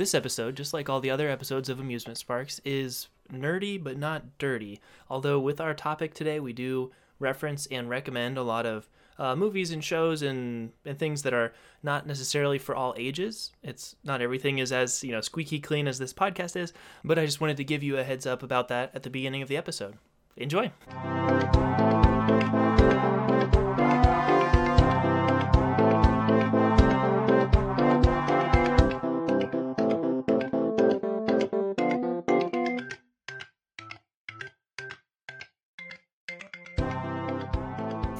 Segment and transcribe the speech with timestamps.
[0.00, 4.38] This episode, just like all the other episodes of Amusement Sparks, is nerdy but not
[4.38, 4.80] dirty.
[5.10, 9.72] Although, with our topic today, we do reference and recommend a lot of uh, movies
[9.72, 11.52] and shows and, and things that are
[11.82, 13.52] not necessarily for all ages.
[13.62, 16.72] It's not everything is as you know squeaky clean as this podcast is,
[17.04, 19.42] but I just wanted to give you a heads up about that at the beginning
[19.42, 19.98] of the episode.
[20.34, 20.72] Enjoy.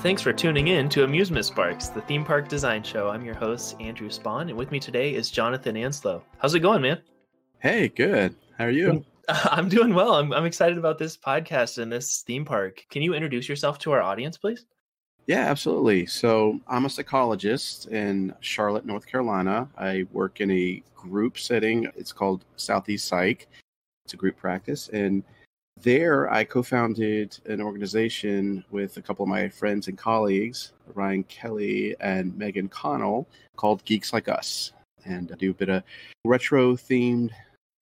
[0.01, 3.11] Thanks for tuning in to Amusement Sparks, the theme park design show.
[3.11, 6.23] I'm your host, Andrew Spawn, and with me today is Jonathan Anslow.
[6.39, 7.03] How's it going, man?
[7.59, 8.35] Hey, good.
[8.57, 9.05] How are you?
[9.29, 10.15] I'm doing well.
[10.15, 12.83] I'm, I'm excited about this podcast and this theme park.
[12.89, 14.65] Can you introduce yourself to our audience, please?
[15.27, 16.07] Yeah, absolutely.
[16.07, 19.69] So, I'm a psychologist in Charlotte, North Carolina.
[19.77, 21.87] I work in a group setting.
[21.95, 23.49] It's called Southeast Psych.
[24.07, 24.89] It's a group practice.
[24.95, 25.23] And
[25.83, 31.25] there, I co founded an organization with a couple of my friends and colleagues, Ryan
[31.25, 34.73] Kelly and Megan Connell, called Geeks Like Us.
[35.05, 35.83] And I do a bit of
[36.25, 37.31] retro themed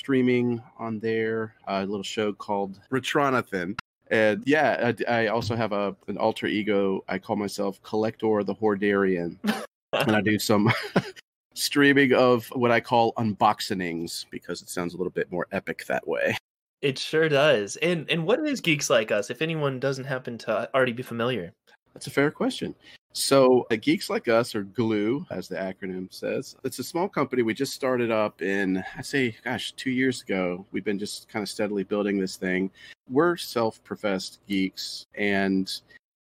[0.00, 3.78] streaming on there, a little show called Retronathan.
[4.10, 7.04] And yeah, I, I also have a an alter ego.
[7.08, 9.36] I call myself Collector the Hordarian.
[9.92, 10.72] and I do some
[11.54, 16.06] streaming of what I call unboxingings because it sounds a little bit more epic that
[16.06, 16.36] way.
[16.80, 17.76] It sure does.
[17.76, 19.30] And and what is Geeks Like Us?
[19.30, 21.52] If anyone doesn't happen to already be familiar,
[21.92, 22.74] that's a fair question.
[23.12, 27.42] So, uh, Geeks Like Us, or GLUE, as the acronym says, it's a small company.
[27.42, 30.64] We just started up in, I say, gosh, two years ago.
[30.70, 32.70] We've been just kind of steadily building this thing.
[33.08, 35.68] We're self professed geeks, and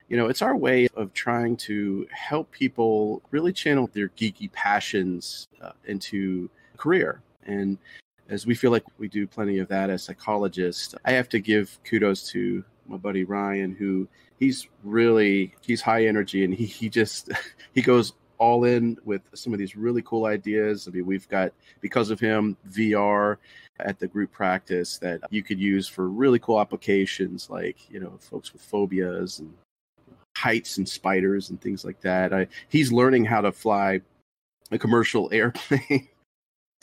[0.09, 5.48] you know, it's our way of trying to help people really channel their geeky passions
[5.62, 7.24] uh, into career.
[7.48, 7.80] And
[8.30, 11.80] as we feel like we do plenty of that as psychologists, I have to give
[11.84, 14.08] kudos to my buddy Ryan, who
[14.40, 17.31] he's really he's high energy and he he just
[17.74, 20.88] he goes all in with some of these really cool ideas.
[20.88, 23.38] I mean, we've got because of him VR
[23.80, 28.18] at the group practice that you could use for really cool applications, like you know,
[28.20, 29.53] folks with phobias and
[30.36, 32.34] heights and spiders and things like that.
[32.34, 34.02] I, he's learning how to fly
[34.72, 36.09] a commercial airplane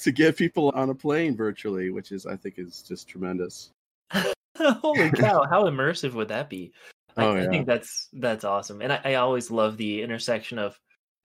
[0.02, 3.70] to get people on a plane virtually, which is I think is just tremendous.
[4.56, 5.44] Holy cow!
[5.48, 6.72] How immersive would that be?
[7.16, 10.78] I, Oh, I think that's that's awesome, and I, I always love the intersection of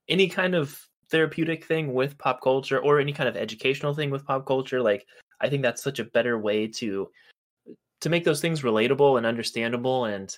[0.08, 0.78] any kind of
[1.10, 4.82] therapeutic thing with pop culture or any kind of educational thing with pop culture.
[4.82, 5.06] Like,
[5.40, 7.08] I think that's such a better way to
[8.00, 10.36] to make those things relatable and understandable, and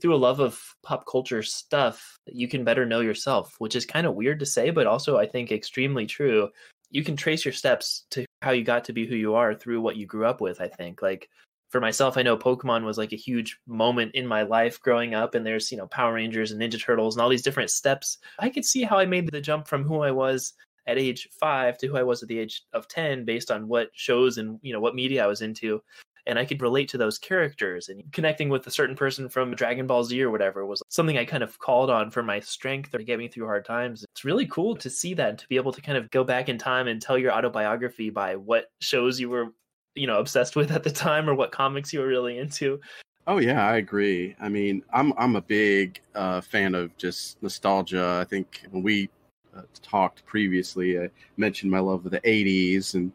[0.00, 4.06] through a love of pop culture stuff, you can better know yourself, which is kind
[4.06, 6.48] of weird to say, but also I think extremely true.
[6.90, 9.80] You can trace your steps to how you got to be who you are through
[9.80, 10.60] what you grew up with.
[10.60, 11.28] I think, like
[11.70, 15.34] for myself, I know Pokemon was like a huge moment in my life growing up,
[15.34, 18.18] and there's, you know, Power Rangers and Ninja Turtles and all these different steps.
[18.38, 20.52] I could see how I made the jump from who I was
[20.86, 23.90] at age five to who I was at the age of 10 based on what
[23.92, 25.82] shows and, you know, what media I was into.
[26.26, 29.86] And I could relate to those characters and connecting with a certain person from Dragon
[29.86, 32.98] Ball Z or whatever was something I kind of called on for my strength or
[32.98, 34.04] to get me through hard times.
[34.12, 36.48] It's really cool to see that and to be able to kind of go back
[36.48, 39.48] in time and tell your autobiography by what shows you were
[39.96, 42.80] you know obsessed with at the time or what comics you were really into
[43.26, 44.34] Oh yeah, I agree.
[44.40, 48.18] I mean, I'm I'm a big uh, fan of just nostalgia.
[48.20, 49.10] I think when we
[49.56, 53.12] uh, talked previously, I mentioned my love of the '80s, and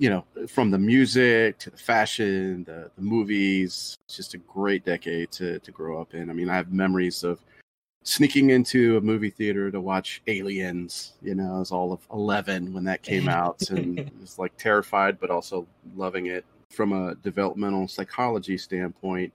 [0.00, 3.98] you know, from the music to the fashion, the, the movies.
[4.06, 6.30] It's just a great decade to to grow up in.
[6.30, 7.38] I mean, I have memories of
[8.02, 11.12] sneaking into a movie theater to watch Aliens.
[11.20, 15.20] You know, I was all of 11 when that came out, and was like terrified,
[15.20, 16.46] but also loving it.
[16.70, 19.34] From a developmental psychology standpoint,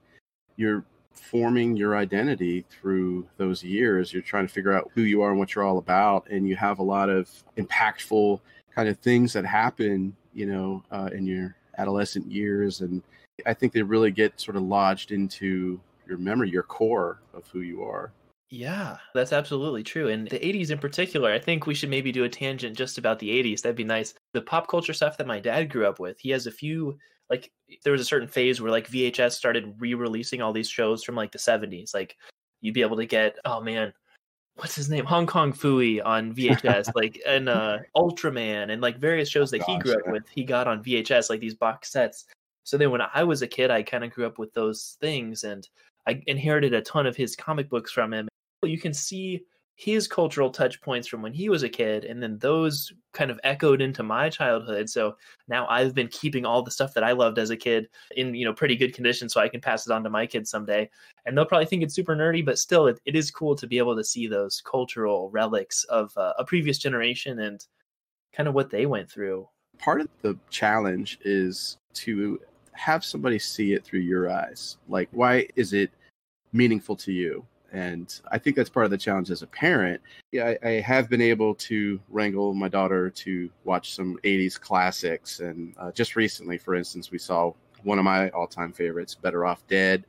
[0.56, 4.12] you're forming your identity through those years.
[4.12, 6.56] You're trying to figure out who you are and what you're all about, and you
[6.56, 8.40] have a lot of impactful
[8.74, 13.02] kind of things that happen, you know, uh, in your adolescent years, and
[13.46, 17.60] I think they really get sort of lodged into your memory, your core of who
[17.60, 18.12] you are.
[18.50, 22.22] yeah that's absolutely true and the 80s in particular i think we should maybe do
[22.22, 25.40] a tangent just about the 80s that'd be nice the pop culture stuff that my
[25.40, 26.96] dad grew up with he has a few
[27.28, 27.50] like
[27.82, 31.32] there was a certain phase where like vhs started re-releasing all these shows from like
[31.32, 32.16] the 70s like
[32.60, 33.92] you'd be able to get oh man
[34.56, 35.04] what's his name?
[35.04, 39.74] Hong Kong Phooey on vhs like and uh ultraman and like various shows that he
[39.74, 40.12] Gosh, grew up yeah.
[40.12, 42.26] with he got on vhs like these box sets.
[42.64, 45.44] So then when i was a kid i kind of grew up with those things
[45.44, 45.68] and
[46.08, 48.28] i inherited a ton of his comic books from him.
[48.62, 49.44] You can see
[49.76, 53.38] his cultural touch points from when he was a kid and then those kind of
[53.44, 54.88] echoed into my childhood.
[54.88, 55.16] So
[55.48, 58.44] now i've been keeping all the stuff that i loved as a kid in you
[58.44, 60.90] know pretty good condition so i can pass it on to my kids someday.
[61.26, 63.76] And they'll probably think it's super nerdy but still it, it is cool to be
[63.76, 67.64] able to see those cultural relics of uh, a previous generation and
[68.32, 69.46] kind of what they went through.
[69.78, 72.40] Part of the challenge is to
[72.72, 74.78] have somebody see it through your eyes.
[74.88, 75.90] Like why is it
[76.52, 80.00] meaningful to you and I think that's part of the challenge as a parent.
[80.32, 85.40] Yeah, I, I, have been able to wrangle my daughter to watch some '80s classics,
[85.40, 87.52] and uh, just recently, for instance, we saw
[87.82, 90.04] one of my all-time favorites, "Better Off Dead."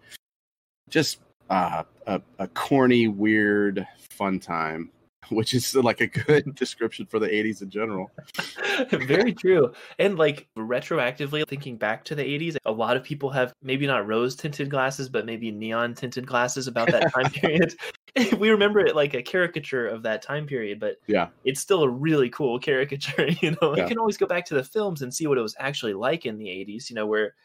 [0.89, 1.19] Just
[1.49, 4.91] uh, a, a corny, weird, fun time
[5.29, 8.11] which is like a good description for the 80s in general.
[8.91, 9.73] Very true.
[9.99, 14.07] And like retroactively thinking back to the 80s, a lot of people have maybe not
[14.07, 17.73] rose tinted glasses, but maybe neon tinted glasses about that time period.
[18.37, 21.89] we remember it like a caricature of that time period, but yeah, it's still a
[21.89, 23.27] really cool caricature.
[23.41, 23.83] You know, yeah.
[23.83, 26.25] you can always go back to the films and see what it was actually like
[26.25, 27.35] in the 80s, you know, where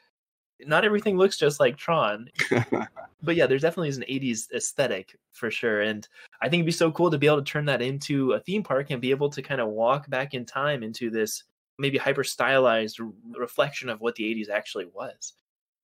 [0.66, 2.28] not everything looks just like Tron.
[3.22, 5.82] but yeah, there's definitely an 80s aesthetic for sure.
[5.82, 6.06] And
[6.40, 8.62] I think it'd be so cool to be able to turn that into a theme
[8.62, 11.44] park and be able to kind of walk back in time into this
[11.78, 13.00] maybe hyper stylized
[13.36, 15.34] reflection of what the 80s actually was.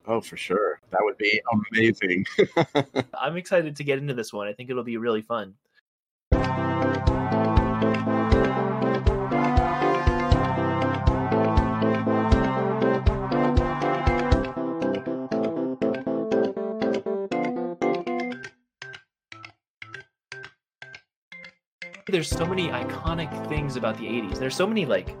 [0.07, 0.79] Oh, for sure.
[0.91, 1.41] That would be
[1.71, 2.25] amazing.
[3.13, 4.47] I'm excited to get into this one.
[4.47, 5.53] I think it'll be really fun.
[22.09, 24.39] There's so many iconic things about the 80s.
[24.39, 25.15] There's so many like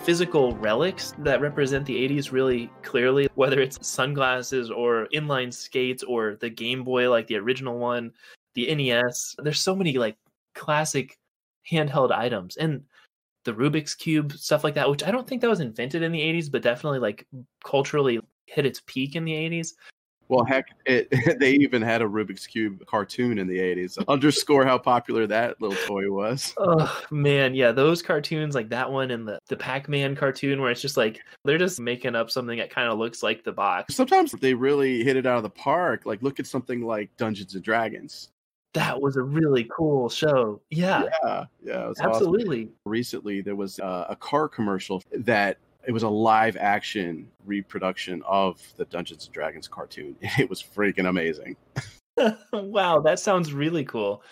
[0.00, 6.36] physical relics that represent the 80s really clearly, whether it's sunglasses or inline skates or
[6.36, 8.12] the Game Boy, like the original one,
[8.54, 9.36] the NES.
[9.38, 10.16] There's so many like
[10.54, 11.18] classic
[11.70, 12.82] handheld items and
[13.44, 16.20] the Rubik's Cube, stuff like that, which I don't think that was invented in the
[16.20, 17.26] 80s, but definitely like
[17.64, 19.72] culturally hit its peak in the 80s.
[20.28, 21.08] Well, heck, it,
[21.40, 23.98] they even had a Rubik's Cube cartoon in the 80s.
[24.08, 26.54] Underscore how popular that little toy was.
[26.58, 27.54] Oh, man.
[27.54, 30.96] Yeah, those cartoons, like that one and the, the Pac Man cartoon, where it's just
[30.96, 33.94] like they're just making up something that kind of looks like the box.
[33.94, 36.04] Sometimes they really hit it out of the park.
[36.04, 38.30] Like, look at something like Dungeons and Dragons.
[38.74, 40.60] That was a really cool show.
[40.70, 41.04] Yeah.
[41.24, 41.44] Yeah.
[41.64, 41.92] Yeah.
[42.00, 42.64] Absolutely.
[42.64, 42.74] Awesome.
[42.84, 48.60] Recently, there was uh, a car commercial that it was a live action reproduction of
[48.76, 50.16] the Dungeons and Dragons cartoon.
[50.38, 51.56] It was freaking amazing.
[52.52, 54.22] wow, that sounds really cool.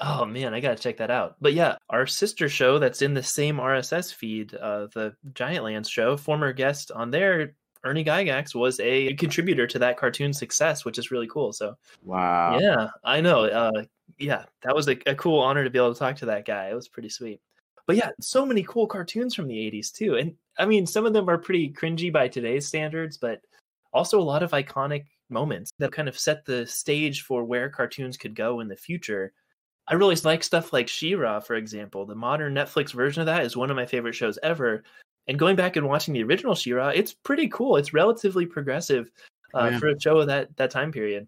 [0.00, 1.36] Oh man, I gotta check that out.
[1.40, 6.16] But yeah, our sister show that's in the same RSS feed, uh, the Giantlands show,
[6.16, 7.54] former guest on there,
[7.84, 11.52] Ernie Gygax was a contributor to that cartoon success, which is really cool.
[11.52, 13.44] So wow, yeah, I know.
[13.44, 13.84] Uh,
[14.18, 16.68] yeah, that was a, a cool honor to be able to talk to that guy.
[16.68, 17.40] It was pretty sweet.
[17.90, 20.14] But yeah, so many cool cartoons from the 80s too.
[20.14, 23.40] And I mean, some of them are pretty cringy by today's standards, but
[23.92, 28.16] also a lot of iconic moments that kind of set the stage for where cartoons
[28.16, 29.32] could go in the future.
[29.88, 32.06] I really like stuff like She-Ra, for example.
[32.06, 34.84] The modern Netflix version of that is one of my favorite shows ever.
[35.26, 37.74] And going back and watching the original She-Ra, it's pretty cool.
[37.74, 39.10] It's relatively progressive
[39.52, 39.78] uh, oh, yeah.
[39.80, 41.26] for a show of that that time period.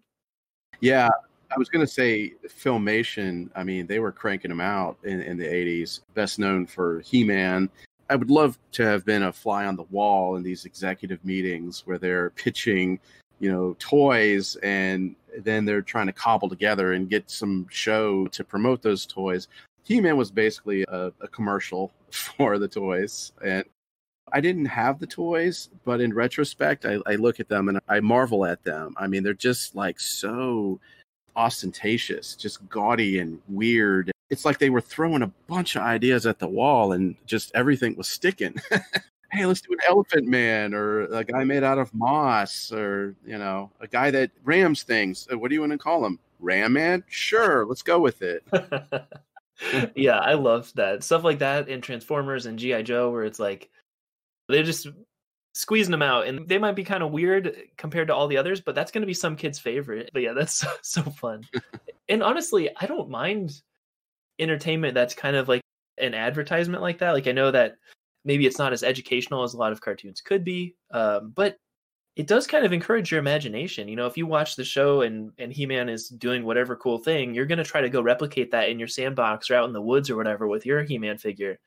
[0.79, 1.09] Yeah,
[1.53, 3.49] I was going to say Filmation.
[3.55, 7.23] I mean, they were cranking them out in, in the 80s, best known for He
[7.23, 7.69] Man.
[8.09, 11.83] I would love to have been a fly on the wall in these executive meetings
[11.85, 12.99] where they're pitching,
[13.39, 18.43] you know, toys and then they're trying to cobble together and get some show to
[18.43, 19.47] promote those toys.
[19.83, 23.31] He Man was basically a, a commercial for the toys.
[23.45, 23.63] And
[24.31, 27.99] I didn't have the toys, but in retrospect, I, I, look at them and I
[27.99, 28.95] marvel at them.
[28.97, 30.79] I mean, they're just like so
[31.35, 34.11] ostentatious, just gaudy and weird.
[34.29, 37.95] It's like they were throwing a bunch of ideas at the wall and just everything
[37.95, 38.55] was sticking.
[39.31, 43.37] hey, let's do an elephant man or a guy made out of moss or, you
[43.37, 45.27] know, a guy that rams things.
[45.31, 46.19] Uh, what do you want to call him?
[46.39, 47.03] Ram man?
[47.07, 48.43] Sure, let's go with it.
[49.95, 51.03] yeah, I love that.
[51.03, 52.81] Stuff like that in Transformers and G.I.
[52.83, 53.69] Joe where it's like
[54.49, 54.87] they're just
[55.53, 58.59] squeezing them out and they might be kind of weird compared to all the others
[58.59, 60.09] but that's going to be some kids favorite.
[60.11, 61.43] But yeah that's so, so fun.
[62.09, 63.61] And honestly i don't mind
[64.37, 65.61] entertainment that's kind of like
[65.97, 67.11] an advertisement like that.
[67.11, 67.75] Like i know that
[68.25, 71.57] maybe it's not as educational as a lot of cartoons could be um, but
[72.15, 73.87] it does kind of encourage your imagination.
[73.87, 77.33] You know if you watch the show and and he-man is doing whatever cool thing
[77.33, 79.81] you're going to try to go replicate that in your sandbox or out in the
[79.81, 81.57] woods or whatever with your he-man figure.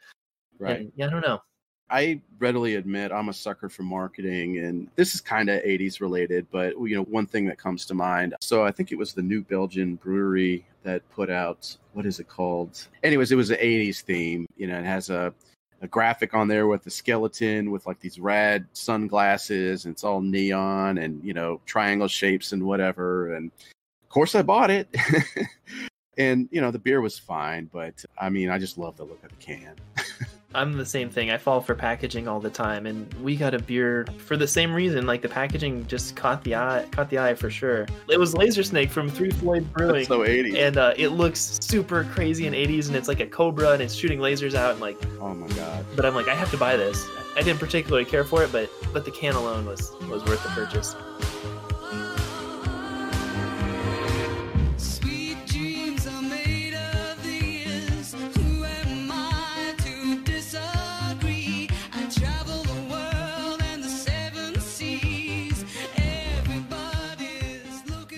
[0.58, 0.80] Right.
[0.80, 1.40] And, yeah i don't know
[1.88, 6.46] I readily admit I'm a sucker for marketing, and this is kind of 80s related,
[6.50, 8.34] but you know, one thing that comes to mind.
[8.40, 12.28] So I think it was the New Belgium Brewery that put out what is it
[12.28, 12.86] called?
[13.02, 14.46] Anyways, it was an 80s theme.
[14.56, 15.32] You know, it has a
[15.82, 20.20] a graphic on there with a skeleton with like these red sunglasses and it's all
[20.20, 23.50] neon and you know triangle shapes and whatever and
[24.02, 24.88] of course i bought it
[26.18, 29.22] and you know the beer was fine but i mean i just love the look
[29.22, 29.74] of the can
[30.54, 31.30] I'm the same thing.
[31.30, 34.72] I fall for packaging all the time, and we got a beer for the same
[34.72, 35.06] reason.
[35.06, 37.86] Like the packaging just caught the eye, caught the eye for sure.
[38.08, 40.06] It was Laser Snake from Three Floyd Brewing.
[40.06, 40.56] so 80s.
[40.56, 43.94] and uh, it looks super crazy in 80s, and it's like a cobra, and it's
[43.94, 44.96] shooting lasers out, and like.
[45.20, 45.84] Oh my god!
[45.94, 47.06] But I'm like, I have to buy this.
[47.36, 50.48] I didn't particularly care for it, but but the can alone was was worth the
[50.50, 50.94] purchase.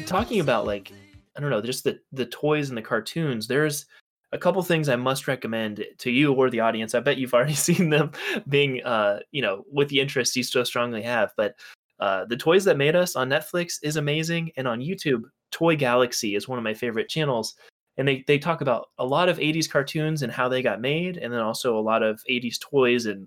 [0.08, 0.92] Talking about like
[1.36, 3.46] I don't know, just the the toys and the cartoons.
[3.46, 3.86] There's
[4.32, 6.94] a couple things I must recommend to you or the audience.
[6.94, 8.12] I bet you've already seen them
[8.48, 11.54] being uh, you know, with the interest you so strongly have, but
[12.00, 16.34] uh, the toys that made us on Netflix is amazing and on YouTube, Toy Galaxy
[16.34, 17.54] is one of my favorite channels.
[17.96, 21.16] And they, they talk about a lot of 80s cartoons and how they got made,
[21.16, 23.26] and then also a lot of 80s toys and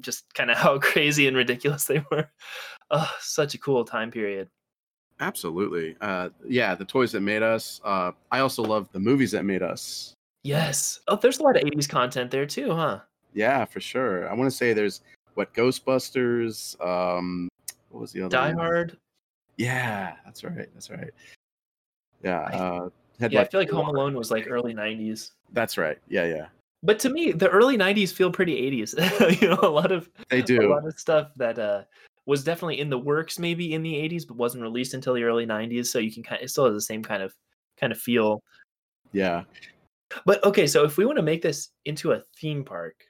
[0.00, 2.30] just kind of how crazy and ridiculous they were.
[2.92, 4.48] Oh, such a cool time period.
[5.22, 5.94] Absolutely.
[6.00, 7.80] Uh, yeah, the toys that made us.
[7.84, 10.14] Uh, I also love the movies that made us.
[10.42, 10.98] Yes.
[11.06, 12.98] Oh, there's a lot of 80s content there too, huh?
[13.32, 14.28] Yeah, for sure.
[14.28, 15.02] I want to say there's
[15.34, 16.74] what Ghostbusters.
[16.84, 17.48] Um,
[17.90, 18.30] what was the other?
[18.30, 18.56] Die one?
[18.56, 18.98] Hard.
[19.56, 20.68] Yeah, that's right.
[20.74, 21.10] That's right.
[22.24, 22.40] Yeah.
[22.40, 22.88] Uh,
[23.20, 25.30] Yeah, I feel like Home Alone was like early 90s.
[25.52, 25.98] That's right.
[26.08, 26.46] Yeah, yeah.
[26.82, 29.40] But to me, the early 90s feel pretty 80s.
[29.40, 31.84] you know, a lot of They do a lot of stuff that uh
[32.26, 35.46] was definitely in the works maybe in the 80s but wasn't released until the early
[35.46, 37.34] 90s so you can kind of, it still has the same kind of
[37.78, 38.42] kind of feel
[39.12, 39.44] Yeah.
[40.24, 43.04] but okay so if we want to make this into a theme park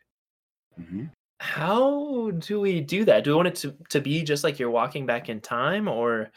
[0.76, 1.04] hmm
[1.40, 4.70] how do we do that do we want it to, to be just like you're
[4.70, 6.30] walking back in time or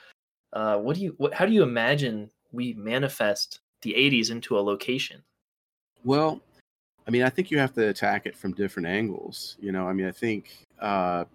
[0.53, 4.61] uh what do you what, how do you imagine we manifest the 80s into a
[4.61, 5.21] location
[6.03, 6.41] Well,
[7.07, 9.57] I mean, I think you have to attack it from different angles.
[9.59, 11.25] You know, I mean, I think uh,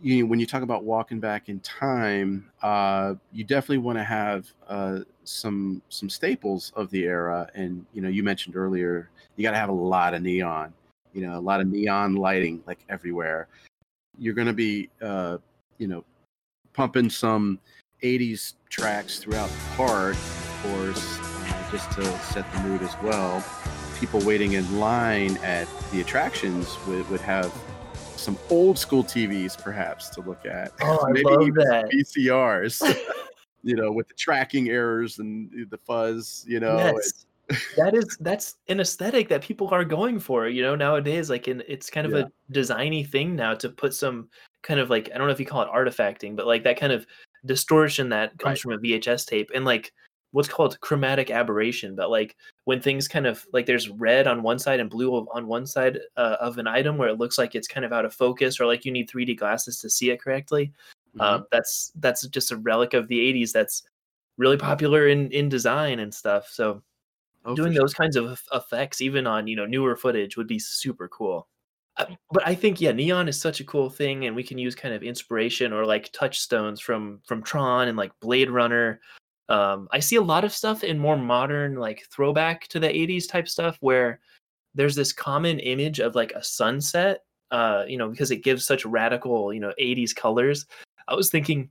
[0.00, 4.46] you when you talk about walking back in time, uh, you definitely want to have
[4.68, 7.48] uh, some some staples of the era.
[7.54, 10.72] And you know, you mentioned earlier, you got to have a lot of neon.
[11.12, 13.48] You know, a lot of neon lighting like everywhere.
[14.18, 15.38] You're going to be, uh,
[15.78, 16.04] you know,
[16.72, 17.58] pumping some
[18.02, 23.44] '80s tracks throughout the park, of course, uh, just to set the mood as well
[23.98, 27.50] people waiting in line at the attractions would, would have
[28.16, 30.72] some old school TVs perhaps to look at.
[30.82, 32.96] oh i Maybe love even that VCRs,
[33.62, 36.76] you know, with the tracking errors and the fuzz, you know.
[36.76, 37.26] yes
[37.76, 41.62] that is that's an aesthetic that people are going for you know nowadays like in
[41.68, 42.24] it's kind of Yeah.
[42.24, 44.28] a designy thing now to put some
[44.64, 46.92] kind of like i don't know if you call it artifacting but like that kind
[46.92, 47.06] of
[47.44, 48.60] distortion that comes Right.
[48.62, 49.92] from a vhs tape and like
[50.32, 54.58] what's called chromatic aberration but like when things kind of like there's red on one
[54.58, 57.68] side and blue on one side uh, of an item where it looks like it's
[57.68, 60.72] kind of out of focus or like you need 3d glasses to see it correctly
[61.16, 61.22] Mhm.
[61.22, 63.84] um, that's that's just a relic of the 80s that's
[64.36, 66.82] really popular in in design and stuff so
[67.48, 67.82] Oh, doing sure.
[67.82, 71.46] those kinds of effects even on you know newer footage would be super cool
[71.96, 74.74] I- but i think yeah neon is such a cool thing and we can use
[74.74, 79.00] kind of inspiration or like touchstones from from tron and like blade runner
[79.48, 83.28] um i see a lot of stuff in more modern like throwback to the 80s
[83.28, 84.20] type stuff where
[84.74, 88.84] there's this common image of like a sunset uh you know because it gives such
[88.84, 90.66] radical you know 80s colors.
[91.08, 91.70] I was thinking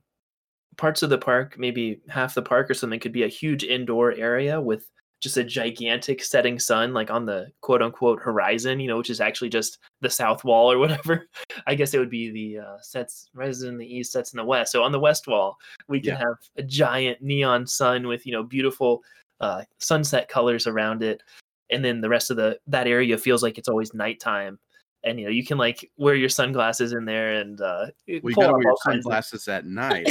[0.76, 4.12] parts of the park maybe half the park or something could be a huge indoor
[4.12, 4.88] area with
[5.20, 9.20] just a gigantic setting sun like on the quote unquote horizon you know which is
[9.20, 11.26] actually just the south wall or whatever.
[11.66, 14.44] I guess it would be the uh, sets rises in the east sets in the
[14.44, 14.72] west.
[14.72, 15.56] So on the west wall
[15.88, 16.18] we can Yeah.
[16.18, 19.02] have a giant neon sun with you know beautiful
[19.40, 21.22] uh, sunset colors around it.
[21.70, 24.58] And then the rest of the that area feels like it's always nighttime
[25.06, 27.86] and you know you can like wear your sunglasses in there and uh
[28.22, 30.06] Well, pull wear your all kinds of- sunglasses at night.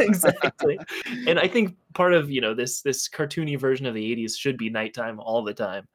[0.00, 0.78] exactly.
[1.26, 4.56] And i think part of you know this this cartoony version of the 80s should
[4.56, 5.86] be nighttime all the time.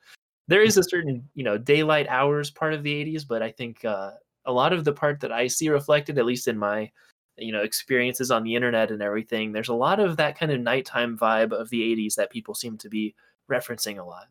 [0.48, 3.84] There is a certain you know daylight hours part of the 80s but i think
[3.86, 4.12] uh,
[4.46, 6.92] a lot of the part that i see reflected at least in my
[7.38, 10.60] you know experiences on the internet and everything there's a lot of that kind of
[10.60, 13.16] nighttime vibe of the 80s that people seem to be
[13.50, 14.28] referencing a lot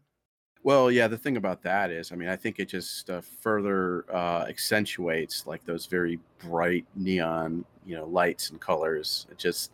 [0.64, 4.04] Well, yeah, the thing about that is, I mean, I think it just uh, further
[4.14, 9.26] uh, accentuates like those very bright neon, you know, lights and colors.
[9.30, 9.72] It just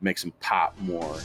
[0.00, 1.18] makes them pop more.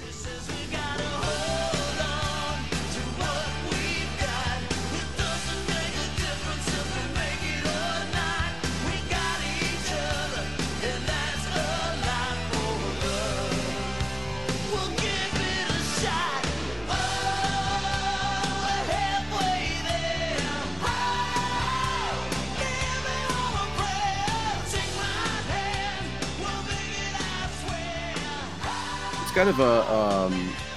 [29.38, 30.34] Kind of a, um,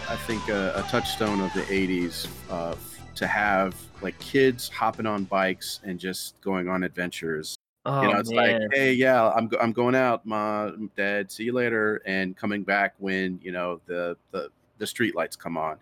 [0.07, 2.75] I think, a, a, touchstone of the '80s uh,
[3.15, 7.57] to have like kids hopping on bikes and just going on adventures.
[7.87, 8.61] Oh, you know, it's man.
[8.61, 12.93] like, hey, yeah, I'm I'm going out, mom, dad, see you later, and coming back
[12.99, 15.79] when you know the the the street lights come on.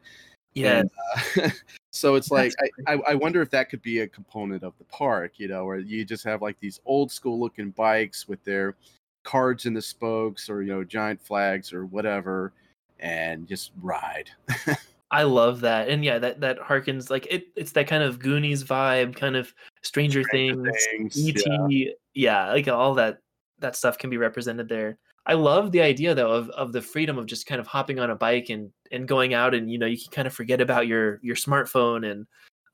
[0.55, 0.85] Yeah.
[1.37, 1.51] uh,
[1.91, 2.53] so it's like
[2.87, 5.79] I, I wonder if that could be a component of the park, you know, where
[5.81, 8.77] you just have like these old school looking bikes with their
[9.25, 12.53] cards in the spokes or you know giant flags or whatever
[13.01, 14.31] and just ride.
[15.11, 17.47] I love that, and yeah, that that harkens like it.
[17.57, 21.71] It's that kind of Goonies vibe, kind of Stranger, Stranger Things, Things, ET.
[21.71, 21.93] Yeah.
[22.13, 23.19] yeah, like all that
[23.61, 24.99] that stuff can be represented there.
[25.27, 28.11] I love the idea though of of the freedom of just kind of hopping on
[28.11, 30.87] a bike and and going out and you know you can kind of forget about
[30.87, 32.27] your your smartphone and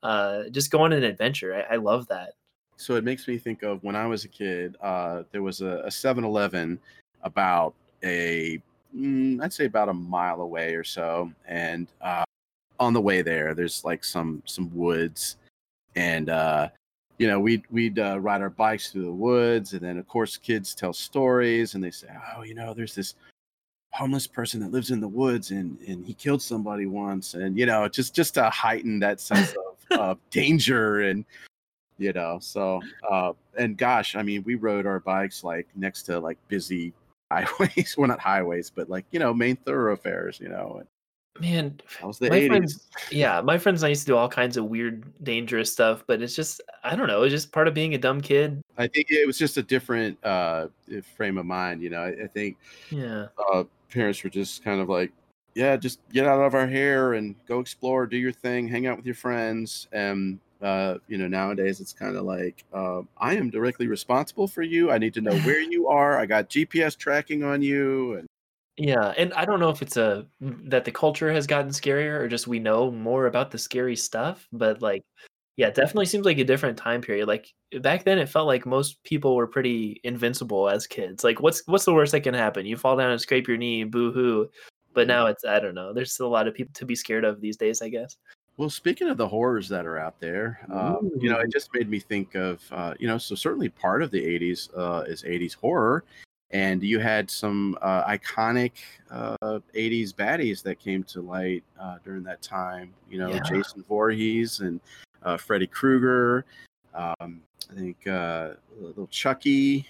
[0.03, 1.53] uh, just go on an adventure.
[1.53, 2.33] I, I love that.
[2.77, 4.75] So it makes me think of when I was a kid.
[4.81, 6.79] Uh, there was a, a 7-Eleven
[7.23, 8.61] about a
[8.95, 11.31] mm, I'd say about a mile away or so.
[11.47, 12.23] And uh,
[12.79, 15.37] on the way there, there's like some some woods,
[15.95, 16.69] and uh,
[17.17, 20.37] you know we'd we'd uh, ride our bikes through the woods, and then of course
[20.37, 23.15] kids tell stories, and they say, oh, you know, there's this
[23.95, 27.65] homeless person that lives in the woods and and he killed somebody once and you
[27.65, 29.55] know just just to heighten that sense
[29.91, 31.23] of, of danger and
[31.97, 36.19] you know so uh and gosh i mean we rode our bikes like next to
[36.19, 36.91] like busy
[37.31, 37.95] highways.
[37.97, 40.39] well, not highways, but like you know, main thoroughfares.
[40.39, 40.83] You know.
[41.41, 42.47] Man, that was the eighties.
[42.47, 46.03] Friends, yeah, my friends and I used to do all kinds of weird, dangerous stuff,
[46.07, 47.23] but it's just I don't know.
[47.23, 48.61] It's just part of being a dumb kid.
[48.77, 50.67] I think it was just a different uh
[51.17, 51.81] frame of mind.
[51.81, 52.57] You know, I, I think
[52.89, 55.11] yeah, uh, parents were just kind of like,
[55.55, 58.95] yeah, just get out of our hair and go explore, do your thing, hang out
[58.95, 63.49] with your friends, and uh, you know, nowadays it's kind of like uh, I am
[63.51, 64.91] directly responsible for you.
[64.91, 66.17] I need to know where you are.
[66.17, 68.27] I got GPS tracking on you, and
[68.77, 72.27] yeah, and I don't know if it's a that the culture has gotten scarier or
[72.27, 75.03] just we know more about the scary stuff, but like
[75.57, 77.27] yeah, definitely seems like a different time period.
[77.27, 81.23] Like back then it felt like most people were pretty invincible as kids.
[81.23, 82.65] Like what's what's the worst that can happen?
[82.65, 84.49] You fall down and scrape your knee, boo hoo.
[84.93, 85.09] But mm-hmm.
[85.09, 85.93] now it's I don't know.
[85.93, 88.17] There's still a lot of people to be scared of these days, I guess.
[88.57, 91.89] Well, speaking of the horrors that are out there, um, you know, it just made
[91.89, 95.55] me think of, uh, you know, so certainly part of the 80s uh, is 80s
[95.55, 96.05] horror.
[96.51, 98.71] And you had some uh, iconic
[99.11, 102.93] 80s uh, baddies that came to light uh, during that time.
[103.09, 103.41] You know, yeah.
[103.41, 104.79] Jason Voorhees and
[105.23, 106.45] uh, Freddy Krueger.
[106.93, 107.41] Um,
[107.71, 109.87] I think uh little Chucky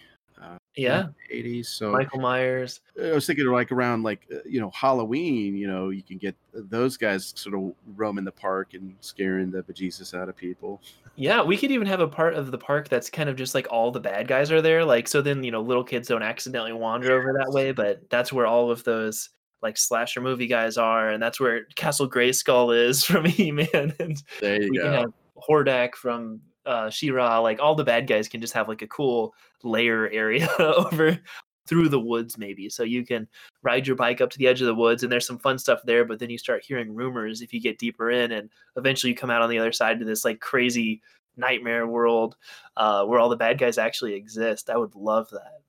[0.76, 1.08] yeah.
[1.34, 2.82] 80s so michael myers.
[3.02, 6.36] I was thinking like around like uh, you know halloween you know you can get
[6.54, 10.82] those guys sort of roaming the park and scaring the bejesus out of people.
[11.16, 13.68] Yeah we could even have a part of the park that's kind of just like
[13.72, 16.74] all the bad guys are there like so then you know little kids don't accidentally
[16.74, 19.30] wander over that way but that's where all of those
[19.62, 24.62] like slasher movie guys are and that's where castle Grayskull is from he-man and there
[24.62, 25.14] you go.
[25.50, 29.34] hordak from uh, She-Ra, like all the bad guys can just have like a cool
[29.64, 31.20] lair area over
[31.68, 32.70] through the woods maybe.
[32.70, 33.28] So you can
[33.64, 35.82] ride your bike up to the edge of the woods and there's some fun stuff
[35.84, 39.18] there but then you start hearing rumors if you get deeper in and eventually you
[39.18, 41.02] come out on the other side to this like crazy
[41.38, 42.38] nightmare world
[42.78, 44.70] uh, where all the bad guys actually exist.
[44.70, 45.62] I would love that.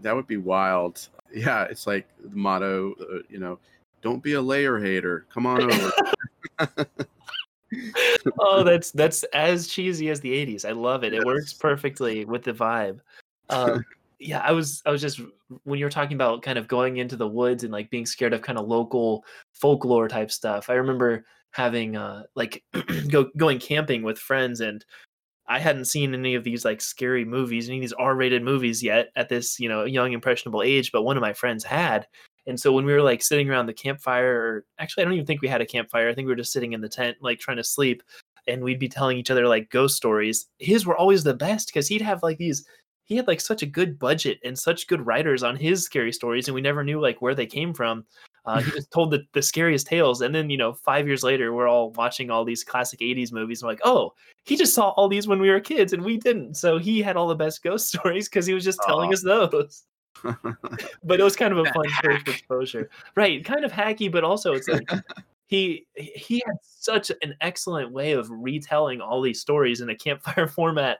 [0.00, 1.06] That would be wild.
[1.34, 3.58] Yeah it's like the motto uh, you know
[4.00, 5.26] don't be a lair hater.
[5.32, 5.92] Come on over
[8.38, 10.64] oh, that's that's as cheesy as the '80s.
[10.64, 11.14] I love it.
[11.14, 13.00] It works perfectly with the vibe.
[13.48, 13.84] Um,
[14.18, 15.20] yeah, I was I was just
[15.64, 18.32] when you were talking about kind of going into the woods and like being scared
[18.32, 20.70] of kind of local folklore type stuff.
[20.70, 22.64] I remember having uh like
[23.08, 24.84] go going camping with friends and
[25.48, 29.10] I hadn't seen any of these like scary movies, any of these R-rated movies yet
[29.16, 32.06] at this, you know, young impressionable age, but one of my friends had.
[32.46, 35.26] And so when we were like sitting around the campfire, or actually, I don't even
[35.26, 36.08] think we had a campfire.
[36.08, 38.02] I think we were just sitting in the tent, like trying to sleep,
[38.48, 40.48] and we'd be telling each other like ghost stories.
[40.58, 42.64] His were always the best because he'd have like these.
[43.04, 46.48] He had like such a good budget and such good writers on his scary stories,
[46.48, 48.04] and we never knew like where they came from.
[48.44, 51.52] Uh, he just told the, the scariest tales, and then you know, five years later,
[51.52, 53.62] we're all watching all these classic '80s movies.
[53.62, 56.16] And we're like, oh, he just saw all these when we were kids, and we
[56.16, 56.54] didn't.
[56.56, 59.84] So he had all the best ghost stories because he was just telling us those.
[60.22, 63.44] But it was kind of a fun first exposure, right?
[63.44, 64.88] Kind of hacky, but also it's like
[65.46, 70.46] he he had such an excellent way of retelling all these stories in a campfire
[70.48, 70.98] format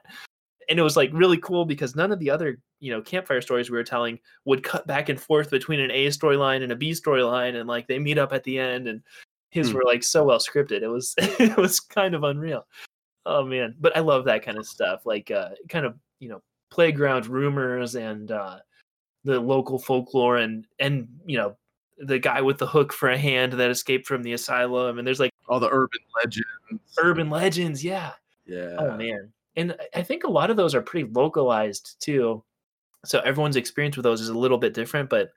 [0.69, 3.69] and it was like really cool because none of the other you know campfire stories
[3.69, 6.91] we were telling would cut back and forth between an A storyline and a B
[6.91, 9.01] storyline, and like they meet up at the end, and
[9.49, 9.77] his hmm.
[9.77, 10.81] were like so well scripted.
[10.81, 12.65] It was it was kind of unreal.
[13.25, 16.41] Oh man, but I love that kind of stuff, like uh, kind of you know
[16.69, 18.57] playground rumors and uh,
[19.23, 21.55] the local folklore, and and you know
[21.97, 25.19] the guy with the hook for a hand that escaped from the asylum, and there's
[25.19, 26.47] like all the urban legends.
[26.97, 28.11] Urban legends, yeah.
[28.45, 28.75] Yeah.
[28.77, 32.43] Oh man, and I think a lot of those are pretty localized too.
[33.05, 35.29] So everyone's experience with those is a little bit different, but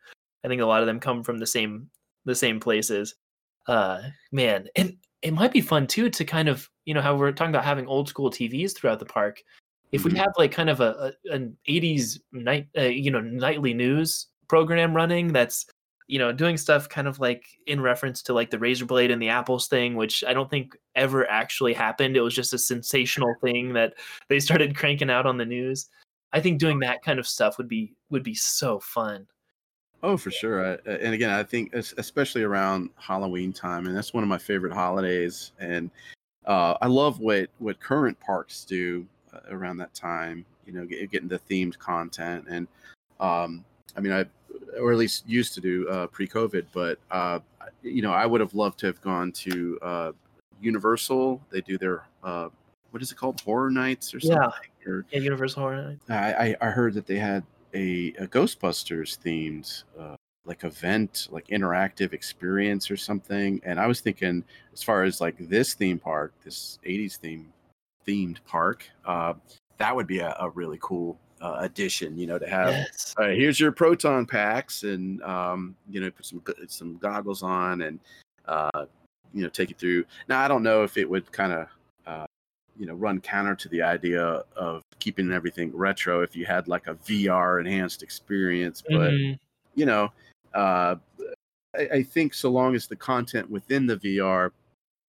[0.45, 1.89] I think a lot of them come from the same
[2.25, 3.15] the same places.
[3.67, 7.33] Uh, man, and it might be fun too to kind of you know how we're
[7.33, 9.43] talking about having old school TVs throughout the park.
[9.93, 10.19] If we mm-hmm.
[10.19, 14.95] have like kind of a, a an '80s night, uh, you know, nightly news program
[14.95, 15.67] running that's
[16.09, 19.21] you know, doing stuff kind of like in reference to like the razor blade and
[19.21, 22.17] the apples thing, which I don't think ever actually happened.
[22.17, 23.95] It was just a sensational thing that
[24.29, 25.89] they started cranking out on the news.
[26.33, 29.27] I think doing that kind of stuff would be would be so fun.
[30.03, 30.65] Oh, for sure.
[30.65, 34.73] I, and again, I think especially around Halloween time, and that's one of my favorite
[34.73, 35.53] holidays.
[35.59, 35.91] And
[36.45, 39.07] uh, I love what what current parks do
[39.51, 40.45] around that time.
[40.67, 42.67] You know, getting the themed content and
[43.21, 43.65] um,
[43.97, 44.27] I mean, I
[44.79, 46.67] or at least used to do uh, pre-COVID.
[46.73, 47.41] But uh,
[47.83, 50.13] you know, I would have loved to have gone to uh,
[50.61, 51.41] Universal.
[51.51, 52.49] They do their uh,
[52.91, 54.39] what is it called, Horror Nights or something?
[54.87, 56.11] Yeah, or, yeah Universal Horror Nights.
[56.11, 57.43] I, I heard that they had
[57.75, 63.61] a, a Ghostbusters themed uh, like event, like interactive experience or something.
[63.65, 67.53] And I was thinking, as far as like this theme park, this '80s theme
[68.07, 69.35] themed park, uh,
[69.79, 72.17] that would be a, a really cool uh, addition.
[72.17, 73.15] You know, to have yes.
[73.19, 78.01] uh, here's your proton packs, and um, you know, put some some goggles on, and
[78.47, 78.87] uh,
[79.33, 80.05] you know, take you through.
[80.29, 81.69] Now, I don't know if it would kind of
[82.07, 82.27] uh,
[82.79, 86.87] you know run counter to the idea of keeping everything retro if you had like
[86.87, 89.35] a VR enhanced experience, but mm-hmm.
[89.75, 90.13] you know.
[90.55, 90.97] Uh,
[91.77, 94.51] I, I think so long as the content within the VR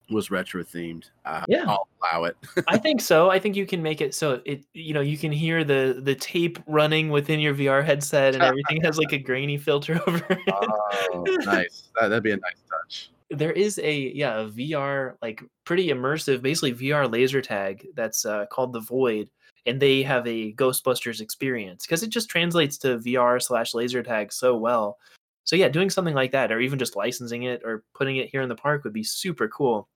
[0.09, 1.09] was retro themed.
[1.25, 2.37] Uh, yeah, I'll allow it.
[2.67, 3.29] I think so.
[3.29, 6.15] I think you can make it so it you know you can hear the the
[6.15, 10.25] tape running within your VR headset and everything has like a grainy filter over.
[10.29, 10.39] it.
[10.51, 11.89] Oh, nice.
[11.99, 13.09] That, would be a nice touch.
[13.29, 18.45] There is a yeah a VR like pretty immersive, basically VR laser tag that's uh,
[18.47, 19.29] called the Void,
[19.65, 24.31] and they have a Ghostbusters experience because it just translates to VR slash laser tag
[24.31, 24.97] so well.
[25.43, 28.41] So yeah, doing something like that, or even just licensing it or putting it here
[28.41, 29.87] in the park would be super cool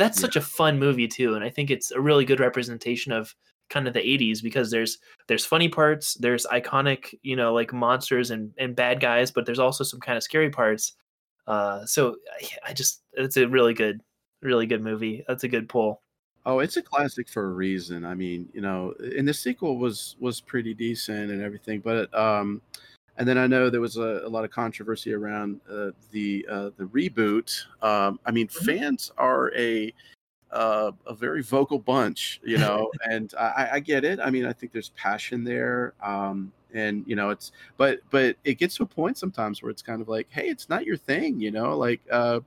[0.00, 0.22] that's yeah.
[0.22, 3.34] such a fun movie too and i think it's a really good representation of
[3.70, 8.30] kind of the 80s because there's there's funny parts there's iconic you know like monsters
[8.32, 10.92] and and bad guys but there's also some kind of scary parts.
[11.46, 12.16] Uh so
[12.66, 14.02] i just it's a really good
[14.42, 15.24] really good movie.
[15.28, 16.02] That's a good pull.
[16.44, 18.04] Oh it's a classic for a reason.
[18.04, 22.60] I mean you know and the sequel was was pretty decent and everything but um
[23.20, 26.70] and then I know there was a, a lot of controversy around uh, the uh,
[26.78, 27.54] the reboot.
[27.82, 28.64] Um, I mean, mm-hmm.
[28.64, 29.92] fans are a
[30.50, 34.18] uh, a very vocal bunch, you know, and I, I, get it.
[34.20, 38.54] I mean, I think there's passion there, um, and you know, it's but but it
[38.54, 41.40] gets to a point sometimes where it's kind of like, hey, it's not your thing,
[41.40, 42.00] you know, like.
[42.10, 42.40] Uh,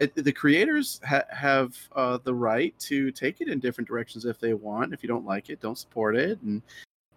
[0.00, 4.38] it, the creators ha- have uh, the right to take it in different directions if
[4.38, 4.94] they want.
[4.94, 6.62] If you don't like it, don't support it, and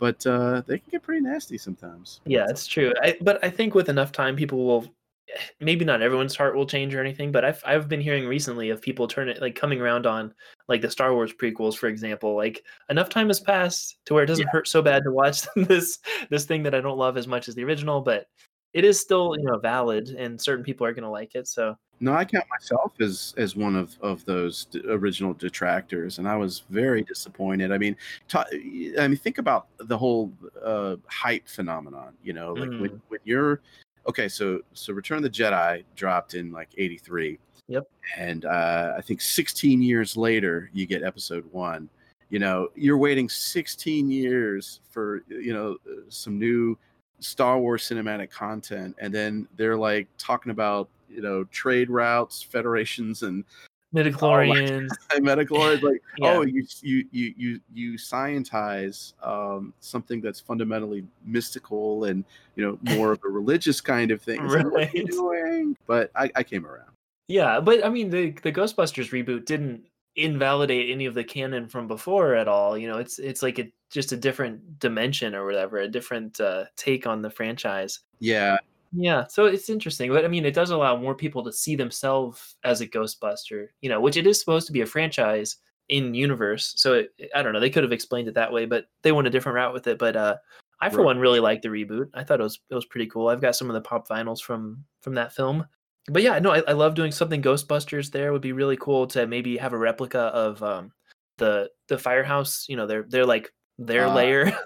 [0.01, 2.21] but uh, they can get pretty nasty sometimes.
[2.25, 2.91] Yeah, it's true.
[3.03, 4.93] I, but I think with enough time, people will.
[5.61, 8.81] Maybe not everyone's heart will change or anything, but I've I've been hearing recently of
[8.81, 10.33] people turn it like coming around on
[10.67, 12.35] like the Star Wars prequels, for example.
[12.35, 14.51] Like enough time has passed to where it doesn't yeah.
[14.51, 15.99] hurt so bad to watch this
[16.31, 18.25] this thing that I don't love as much as the original, but
[18.73, 21.47] it is still you know valid, and certain people are going to like it.
[21.47, 26.27] So no, I count myself as as one of of those d- original detractors, and
[26.27, 27.71] I was very disappointed.
[27.71, 27.95] I mean,
[28.27, 30.31] ta- I mean, think about the whole
[30.63, 32.13] uh, hype phenomenon.
[32.23, 32.81] You know, like mm.
[32.81, 33.61] when when you're
[34.07, 37.37] okay, so so Return of the Jedi dropped in like '83.
[37.67, 37.87] Yep.
[38.17, 41.87] And uh, I think 16 years later, you get Episode One.
[42.29, 45.77] You know, you're waiting 16 years for you know
[46.09, 46.77] some new
[47.21, 53.23] Star Wars cinematic content, and then they're like talking about you know trade routes, federations,
[53.23, 53.43] and
[53.93, 56.37] midichlorians oh midichlorians like Yeah.
[56.37, 62.23] oh you you you you you scientize um something that's fundamentally mystical and
[62.55, 64.39] you know more of a religious kind of thing.
[64.45, 65.77] It's like, what are you doing?
[65.87, 66.91] But I, I came around.
[67.27, 69.83] Yeah, but I mean the the Ghostbusters reboot didn't
[70.15, 72.77] invalidate any of the canon from before at all.
[72.77, 76.65] You know, it's it's like a just a different dimension or whatever, a different uh,
[76.77, 77.99] take on the franchise.
[78.19, 78.57] yeah
[78.93, 82.55] Yeah, so it's interesting, but I mean, it does allow more people to see themselves
[82.63, 83.67] as a Ghostbuster.
[83.81, 85.57] You know, which it is supposed to be a franchise
[85.89, 86.73] in universe.
[86.77, 89.27] So it, I don't know, they could have explained it that way, but they went
[89.27, 89.97] a different route with it.
[89.97, 90.37] But uh,
[90.81, 91.05] I for Right.
[91.05, 92.09] one really liked the reboot.
[92.13, 93.27] I thought it was it was pretty cool.
[93.29, 95.65] I've got some of the pop vinyls from from that film.
[96.07, 98.11] But yeah, no, I, I love doing something Ghostbusters.
[98.11, 100.91] There would be really cool to maybe have a replica of um,
[101.37, 102.65] the the firehouse.
[102.67, 104.59] You know, they're they're like their Ah, lair.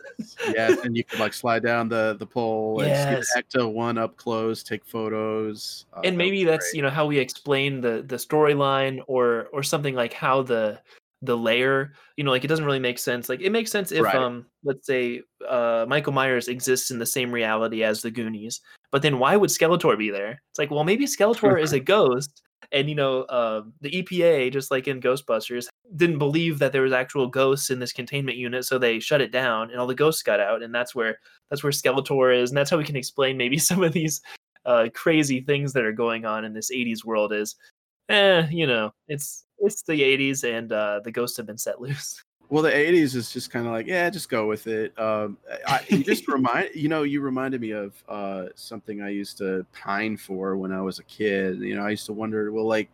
[0.53, 3.31] yes and you could like slide down the the pole and see Yes.
[3.33, 6.77] the ecto one up close take photos uh, and maybe was that's great.
[6.77, 10.79] you know how we explain the the storyline or or something like how the
[11.21, 14.03] the lair you know like it doesn't really make sense like it makes sense if
[14.03, 14.15] Right.
[14.15, 19.01] um let's say uh michael myers exists in the same reality as the goonies but
[19.01, 20.41] then why would skeletor be there?
[20.51, 24.71] It's like well maybe skeletor is a ghost and you know uh, the epa just
[24.71, 28.77] like in ghostbusters didn't believe that there was actual ghosts in this containment unit so
[28.77, 31.19] they shut it down and all the ghosts got out and that's where
[31.49, 34.21] that's where skeletor is and that's how we can explain maybe some of these
[34.65, 37.55] uh, crazy things that are going on in this 80s world is
[38.09, 42.23] eh you know it's it's the 80s and uh, the ghosts have been set loose
[42.49, 44.97] Well, the '80s is just kind of like, yeah, just go with it.
[44.99, 49.37] Um, I, you just remind, you know, you reminded me of uh, something I used
[49.39, 51.59] to pine for when I was a kid.
[51.59, 52.89] You know, I used to wonder, well, like,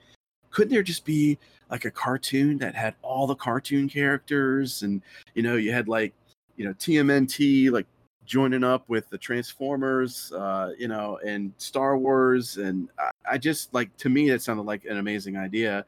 [0.51, 1.37] couldn't there just be
[1.69, 5.01] like a cartoon that had all the cartoon characters, and
[5.35, 6.13] you know, you had like,
[6.55, 7.87] you know, TMNT like
[8.25, 13.73] joining up with the Transformers, uh, you know, and Star Wars, and I, I just
[13.73, 15.85] like to me that sounded like an amazing idea.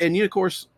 [0.00, 0.68] And you, of course,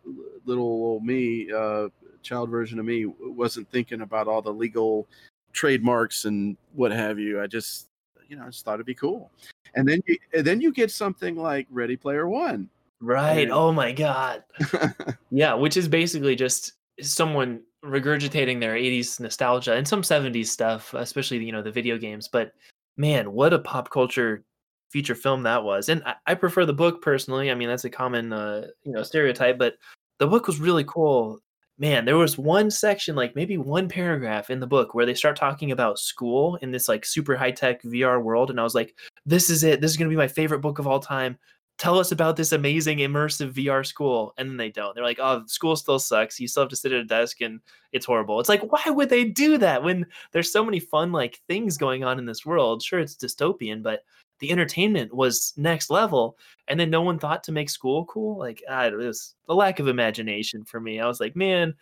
[0.45, 1.87] little old me, uh,
[2.25, 5.07] child version of me wasn't thinking about all the legal
[5.53, 7.41] trademarks and what have you.
[7.41, 7.87] I just,
[8.27, 9.31] you know, I just thought it'd be cool.
[9.75, 12.69] And then, you, and then you get something like Ready Player One.
[13.01, 14.41] right oh my god
[15.29, 21.43] yeah which is basically just someone regurgitating their 80s nostalgia and some 70s stuff especially
[21.43, 22.53] you know the video games but
[22.95, 24.45] man what a pop culture
[24.91, 27.89] feature film that was and i, I prefer the book personally i mean that's a
[27.89, 29.75] common uh, you know stereotype but
[30.19, 31.39] the book was really cool
[31.77, 35.35] man there was one section like maybe one paragraph in the book where they start
[35.35, 39.49] talking about school in this like super high-tech vr world and i was like this
[39.49, 41.37] is it this is going to be my favorite book of all time
[41.77, 44.33] tell us about this amazing immersive VR school.
[44.37, 44.95] And then they don't.
[44.95, 46.39] They're like, oh, school still sucks.
[46.39, 47.59] You still have to sit at a desk and
[47.91, 48.39] it's horrible.
[48.39, 52.03] It's like, why would they do that when there's so many fun like things going
[52.03, 52.81] on in this world?
[52.81, 54.03] Sure, it's dystopian, but
[54.45, 56.37] the entertainment was next level.
[56.67, 58.37] And then no one thought to make school cool.
[58.37, 60.99] Like, I, it was a lack of imagination for me.
[60.99, 61.73] I was like, man,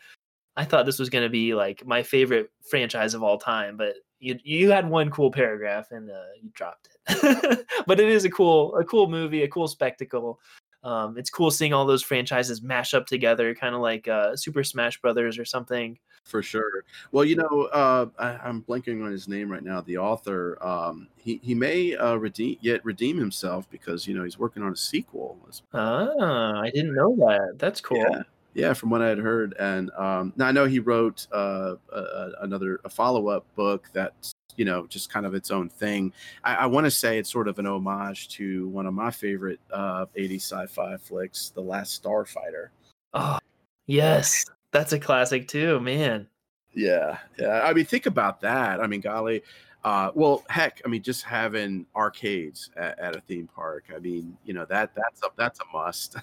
[0.55, 3.95] I thought this was going to be like my favorite franchise of all time, but
[4.19, 7.65] you you had one cool paragraph and uh, you dropped it.
[7.87, 10.39] but it is a cool a cool movie, a cool spectacle.
[10.83, 14.63] Um, it's cool seeing all those franchises mash up together, kind of like uh, Super
[14.63, 15.97] Smash Brothers or something.
[16.25, 16.85] For sure.
[17.11, 19.81] Well, you know, uh, I, I'm blanking on his name right now.
[19.81, 24.39] The author, um, he he may uh, redeem yet redeem himself because you know he's
[24.39, 25.37] working on a sequel.
[25.73, 27.55] Ah, I didn't know that.
[27.57, 27.97] That's cool.
[27.97, 28.23] Yeah.
[28.55, 32.31] Yeah, from what I had heard, and um, now I know he wrote uh, a-
[32.41, 36.13] another a follow up book that's you know just kind of its own thing.
[36.43, 39.59] I, I want to say it's sort of an homage to one of my favorite
[39.71, 42.69] uh, 80s sci-fi flicks, The Last Starfighter.
[43.13, 43.39] Oh,
[43.87, 46.27] yes, that's a classic too, man.
[46.73, 47.61] Yeah, yeah.
[47.63, 48.79] I mean, think about that.
[48.79, 49.43] I mean, golly.
[49.83, 53.85] Uh, well, heck, I mean, just having arcades at, at a theme park.
[53.93, 56.15] I mean, you know that that's a that's a must.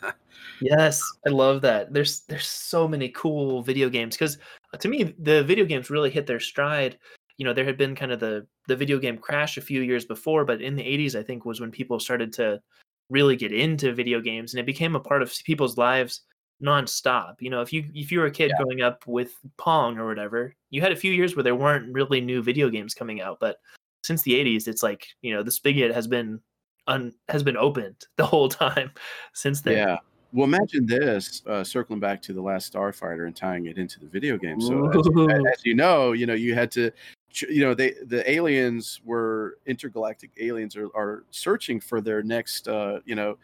[0.62, 1.92] Yes, I love that.
[1.92, 4.38] There's there's so many cool video games because
[4.78, 6.98] to me the video games really hit their stride.
[7.40, 10.04] You know, there had been kind of the the video game crash a few years
[10.04, 12.60] before, but in the 80s I think was when people started to
[13.08, 16.20] really get into video games and it became a part of people's lives
[16.62, 17.36] nonstop.
[17.40, 18.62] You know, if you if you were a kid Yeah.
[18.62, 22.20] growing up with Pong or whatever, you had a few years where there weren't really
[22.20, 23.56] new video games coming out, but
[24.04, 26.40] since the 80s it's like, you know, the spigot has been
[26.88, 28.90] un, has been opened the whole time
[29.32, 29.78] since then.
[29.78, 29.96] Yeah.
[30.32, 34.06] Well, imagine this, uh, circling back to the last Starfighter and tying it into the
[34.06, 34.60] video game.
[34.60, 35.08] So, as,
[35.56, 36.92] as you know, you know you had to,
[37.32, 43.00] you know, they the aliens were intergalactic aliens are, are searching for their next, uh,
[43.04, 43.38] you know,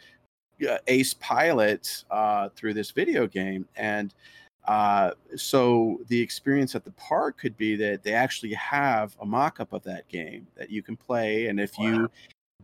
[0.86, 4.14] ace pilot uh, through this video game, and
[4.66, 9.72] uh, so the experience at the park could be that they actually have a mock-up
[9.72, 12.10] of that game that you can play, and if you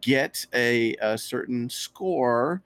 [0.01, 2.61] get a, a certain score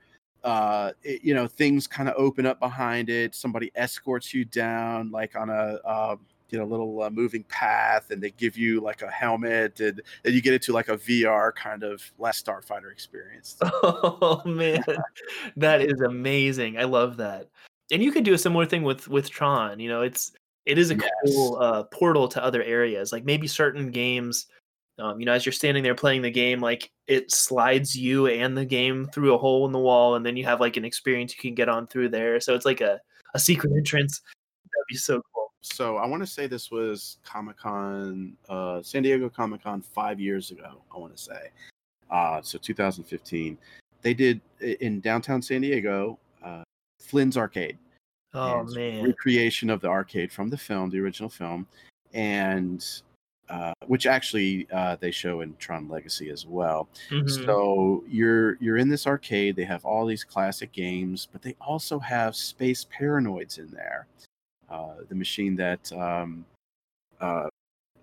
[0.47, 3.35] uh, it, you know, things kind of open up behind it.
[3.35, 6.17] Somebody escorts you down, like on a uh,
[6.51, 10.35] you know little uh, moving path, and they give you like a helmet, and then
[10.35, 13.57] you get into like a VR kind of Last Starfighter experience.
[13.83, 14.83] Oh man,
[15.57, 16.79] that is amazing.
[16.79, 17.49] I love that.
[17.93, 19.79] And you could do a similar thing with with Tron.
[19.81, 20.33] You know, it's
[20.65, 21.11] it is a Yes.
[21.25, 23.13] cool uh, portal to other areas.
[23.13, 24.47] Like maybe certain games,
[24.99, 28.57] um, you know, as you're standing there playing the game, like it slides you and
[28.57, 31.35] the game through a hole in the wall, and then you have like an experience
[31.37, 32.41] you can get on through there.
[32.41, 33.01] So it's like a
[33.35, 34.21] a secret entrance.
[34.65, 35.46] That'd be so cool.
[35.73, 40.21] So I want to say this was Comic Con, uh, San Diego Comic Con five
[40.21, 40.83] years ago.
[40.95, 41.51] I want to say,
[42.11, 43.59] uh, so 2015.
[44.03, 46.63] They did in downtown San Diego, uh,
[47.01, 47.79] Flynn's Arcade.
[48.33, 51.67] Oh And it's a man, recreation of the arcade from the film, the original film,
[52.15, 52.85] and
[53.49, 56.89] uh, which actually uh, they show in Tron Legacy as well.
[57.11, 57.45] Mhm.
[57.45, 59.57] So you're you're in this arcade.
[59.57, 64.07] They have all these classic games, but they also have Space Paranoids in there.
[64.69, 66.45] Uh, the machine that um,
[67.21, 67.49] uh,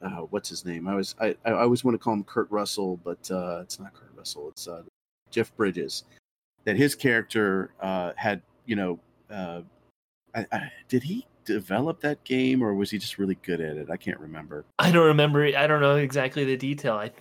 [0.02, 0.88] uh, what's his name?
[0.88, 3.20] I was I, I always want to call him Kurt Russell, but
[3.62, 4.50] it's not Kurt Russell.
[4.50, 4.68] It's
[5.30, 6.04] Jeff Bridges.
[6.66, 7.72] That his character
[8.16, 9.00] had you know
[10.36, 13.90] I, I, did he develop that game or was he just really good at it?
[13.90, 14.66] I can't remember.
[14.80, 15.44] I don't remember.
[15.46, 16.96] I don't know exactly the detail.
[16.96, 17.12] I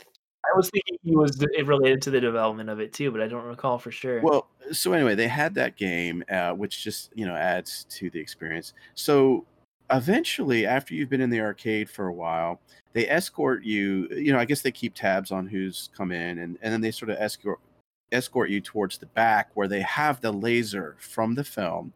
[0.45, 3.45] I was thinking he was related to the development of it too, but I don't
[3.45, 4.21] recall for sure.
[4.21, 8.19] Well, so anyway, they had that game, uh, which just you know adds to the
[8.19, 8.75] experience.
[8.95, 9.47] So
[9.91, 12.61] eventually, after you've been in the arcade for a while,
[12.93, 14.09] they escort you.
[14.11, 16.91] You know, I guess they keep tabs on who's come in, and and then they
[16.91, 17.61] sort of escort
[18.11, 21.93] escort you towards the back where they have the laser from the film,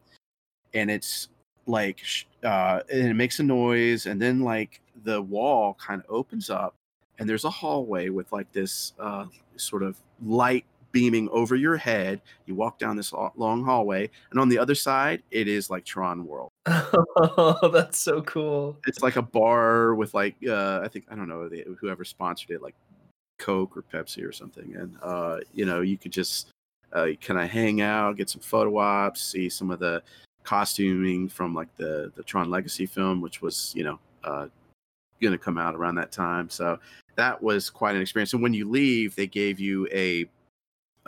[0.72, 1.28] and it's
[1.66, 2.00] like
[2.44, 6.74] uh, and it makes a noise, and then like the wall kind of opens up,
[7.18, 9.26] and there's a hallway with like this uh,
[9.56, 12.20] sort of light beaming over your head.
[12.46, 16.26] You walk down this long hallway, and on the other side, it is like Tron
[16.26, 16.50] World.
[16.66, 18.78] oh, that's so cool.
[18.86, 21.48] It's like a bar with like uh, I think I don't know
[21.78, 22.74] whoever sponsored it, like
[23.38, 26.48] Coke or Pepsi or something, and uh, you know you could just
[26.92, 30.02] uh, kind of hang out, get some photo ops, see some of the
[30.44, 34.46] costuming from like the the Tron Legacy film, which was you know uh,
[35.20, 36.48] going to come out around that time.
[36.48, 36.78] So
[37.16, 38.32] that was quite an experience.
[38.32, 40.26] And when you leave, they gave you a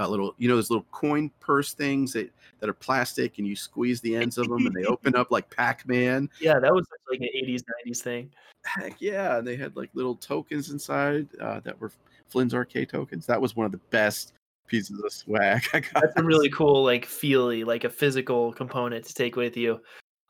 [0.00, 3.56] a little, you know, those little coin purse things that that are plastic, and you
[3.56, 6.28] squeeze the ends of them, and they open up like Pac Man.
[6.40, 8.30] Yeah, that was like an 80s, 90s thing.
[8.64, 9.38] Heck yeah!
[9.38, 11.92] And they had like little tokens inside uh, that were
[12.28, 13.26] Flynn's arcade tokens.
[13.26, 14.34] That was one of the best
[14.66, 16.02] pieces of swag I got.
[16.02, 19.80] That's a really cool, like, feely, like a physical component to take with you.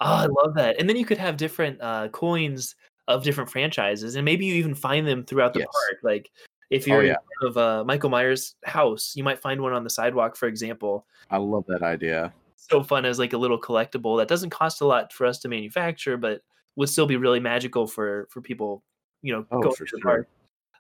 [0.01, 0.79] Oh, I love that.
[0.79, 2.77] And then you could have different uh, coins
[3.09, 5.69] of different franchises, and maybe you even find them throughout the Yes.
[5.73, 5.99] park.
[6.05, 6.31] Like,
[6.71, 7.17] if Oh, you're in yeah.
[7.41, 11.07] front of uh, Michael Myers' house, you might find one on the sidewalk, for example.
[11.31, 12.33] I love that idea.
[12.57, 15.49] so fun as like a little collectible that doesn't cost a lot for us to
[15.49, 16.43] manufacture, but
[16.77, 18.83] would still be really magical for for people,
[19.23, 20.29] you know, Oh, going for to the park.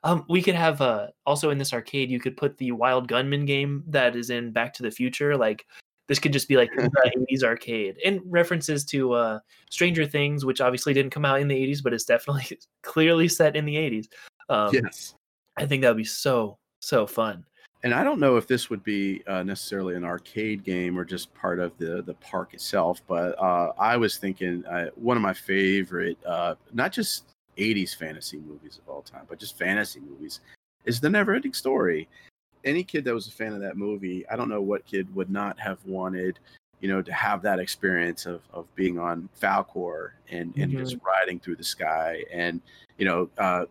[0.04, 3.46] Um, we could have uh also in this arcade, you could put the Wild Gunman
[3.46, 5.34] game that is in Back to the Future.
[5.36, 5.64] Like
[6.08, 9.38] this could just be like the 80s arcade and references to uh
[9.70, 13.54] Stranger Things, which obviously didn't come out in the 80s, but is definitely clearly set
[13.54, 14.08] in the 80s.
[14.48, 15.14] Um, yes.
[15.56, 17.44] I think that would be so so fun.
[17.84, 21.32] and I don't know if this would be uh, necessarily an arcade game or just
[21.34, 25.34] part of the the park itself, but uh, I was thinking uh, one of my
[25.34, 27.24] favorite, uh, not just
[27.56, 30.40] '80s fantasy movies of all time, but just fantasy movies,
[30.84, 32.08] is The Neverending Story.
[32.64, 35.30] Any kid that was a fan of that movie, I don't know what kid would
[35.30, 36.38] not have wanted,
[36.80, 41.40] you know, to have that experience of of being on Falkor and and just riding
[41.40, 42.60] through the sky and
[42.98, 43.64] you know, uh,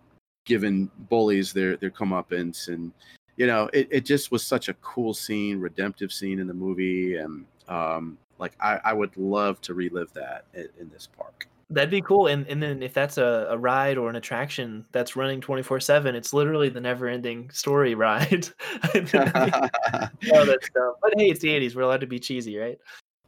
[0.45, 2.69] giving bullies their their comeuppance.
[2.69, 2.91] And
[3.35, 7.17] you know, it, it just was such a cool scene, redemptive scene in the movie,
[7.17, 11.47] and um, like I, I would love to relive that in, in this park.
[11.69, 12.27] That'd be cool.
[12.27, 16.15] And and then if that's a, a ride or an attraction that's running 24 7,
[16.15, 18.47] it's literally the never ending story ride.
[18.93, 20.93] that's dumb.
[21.01, 21.75] But hey, it's the 80s.
[21.75, 22.77] We're allowed to be cheesy, right?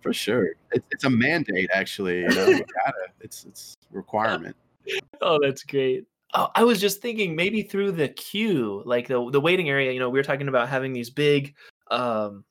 [0.01, 1.69] For sure, it's, it's a mandate.
[1.73, 2.45] Actually, you know,
[2.85, 4.55] gotta, it's it's a requirement.
[5.21, 6.05] Oh, that's great.
[6.33, 9.99] Oh, I was just thinking maybe through the queue, like the the waiting area, you
[9.99, 11.55] know, we were talking about having these big
[11.91, 12.45] um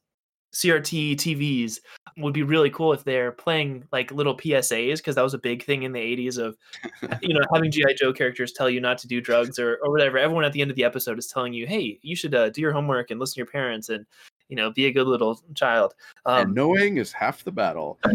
[0.54, 1.80] CRT TVs
[2.16, 5.64] would be really cool if they're playing like little PSAs because that was a big
[5.64, 6.56] thing in the 80s of
[7.22, 10.18] you know having GI Joe characters tell you not to do drugs or or whatever.
[10.18, 12.60] Everyone at the end of the episode is telling you, "Hey, you should uh, do
[12.60, 14.06] your homework and listen to your parents and
[14.48, 15.94] you know be a good little child."
[16.26, 18.14] and Um, knowing is half the battle, and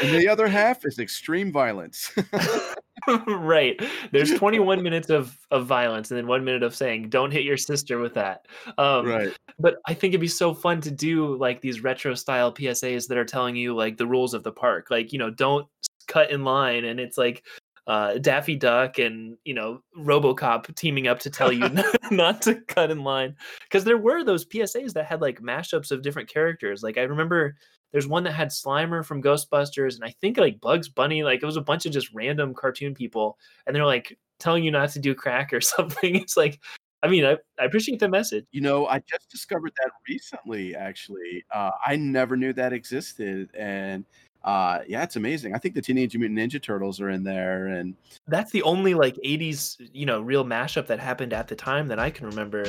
[0.00, 2.12] the other half is extreme violence.
[3.26, 3.80] right.
[4.12, 7.56] There's 21 minutes of of violence and then one minute of saying, "Don't hit your
[7.56, 8.46] sister with that."
[8.78, 9.36] Um, right.
[9.58, 13.18] But I think it'd be so fun to do like these retro style PSAs that
[13.18, 15.66] are telling you like the rules of the park, like you know, don't
[16.06, 17.44] cut in line, and it's like
[17.86, 21.68] uh, Daffy Duck and you know RoboCop teaming up to tell you
[22.10, 26.02] not to cut in line because there were those PSAs that had like mashups of
[26.02, 26.82] different characters.
[26.82, 27.56] Like I remember
[27.96, 31.22] there's one that had Slimer from Ghostbusters and I think like Bugs Bunny.
[31.22, 34.70] Like it was a bunch of just random cartoon people and they're like telling you
[34.70, 36.14] not to do crack or something.
[36.16, 36.60] It's like
[37.02, 38.44] I mean, I, I appreciate the message.
[38.52, 40.76] You know, I just discovered that recently.
[40.76, 44.04] Actually, uh, I never knew that existed, and
[44.46, 45.54] uh, yeah, it's amazing.
[45.56, 47.96] I think the Teenage Mutant Ninja Turtles are in there, and
[48.28, 51.98] that's the only like '80s, you know, real mashup that happened at the time that
[51.98, 52.64] I can remember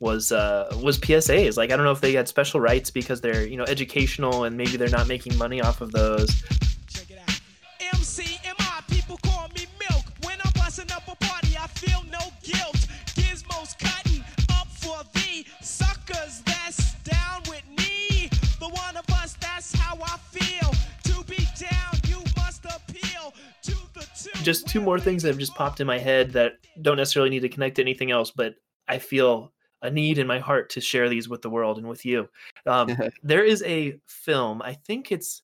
[0.00, 1.56] was uh was PSAs.
[1.56, 4.56] Like I don't know if they had special rights because they're you know educational and
[4.56, 6.42] maybe they're not making money off of those.
[6.88, 7.40] Check it out.
[7.94, 10.04] MCMI people call me milk.
[10.24, 12.88] When I'm busting up a party, I feel no guilt.
[13.14, 14.24] Gizmos cutting
[14.58, 18.28] up for the suckers that's down with me.
[18.58, 20.81] The one of us, that's how I feel.
[24.42, 27.40] Just two more things that have just popped in my head that don't necessarily need
[27.40, 28.54] to connect to anything else, but
[28.88, 29.52] I feel
[29.82, 32.28] a need in my heart to share these with the world and with you.
[32.66, 34.62] Um, there is a film.
[34.62, 35.42] I think it's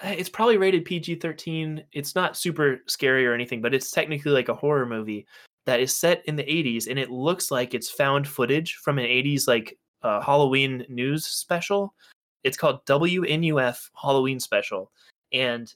[0.00, 1.84] eh, it's probably rated PG thirteen.
[1.92, 5.26] It's not super scary or anything, but it's technically like a horror movie
[5.66, 9.04] that is set in the '80s, and it looks like it's found footage from an
[9.06, 11.94] '80s like uh, Halloween news special.
[12.42, 14.90] It's called WNUF Halloween Special,
[15.32, 15.72] and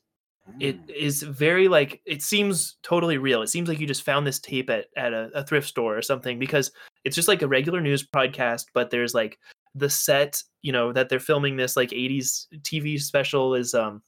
[0.61, 1.23] it mm.
[1.29, 3.43] very like it seems totally real.
[3.43, 6.03] It seems like you just found this tape at at a, a thrift store or
[6.03, 6.71] something because
[7.05, 9.39] it's just like a regular news podcast, but there's like
[9.75, 14.03] the set, you know, that they're filming this like 80s TV special is um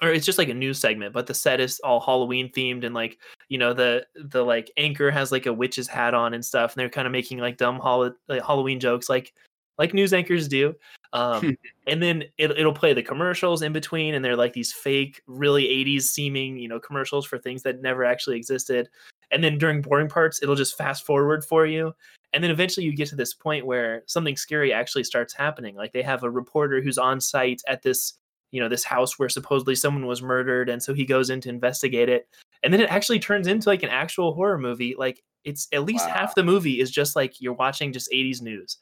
[0.00, 2.94] or it's just like a news segment, but the set is all Halloween themed and
[2.94, 3.18] like,
[3.48, 6.80] you know, the the like anchor has like a witch's hat on and stuff, and
[6.80, 9.32] they're kind of making like dumb Hall- like Halloween jokes like
[9.78, 10.74] like news anchors do.
[11.12, 11.56] Um,
[11.86, 15.64] and then it, it'll play the commercials in between, and they're like these fake, really
[15.64, 18.88] 80s seeming, you know, commercials for things that never actually existed.
[19.30, 21.94] And then during boring parts, it'll just fast forward for you
[22.32, 25.92] and then eventually you get to this point where something scary actually starts happening like
[25.92, 28.14] they have a reporter who's on site at this
[28.50, 31.48] you know this house where supposedly someone was murdered and so he goes in to
[31.48, 32.28] investigate it
[32.62, 36.06] and then it actually turns into like an actual horror movie like it's at least
[36.06, 36.14] wow.
[36.14, 38.78] half the movie is just like you're watching just 80s news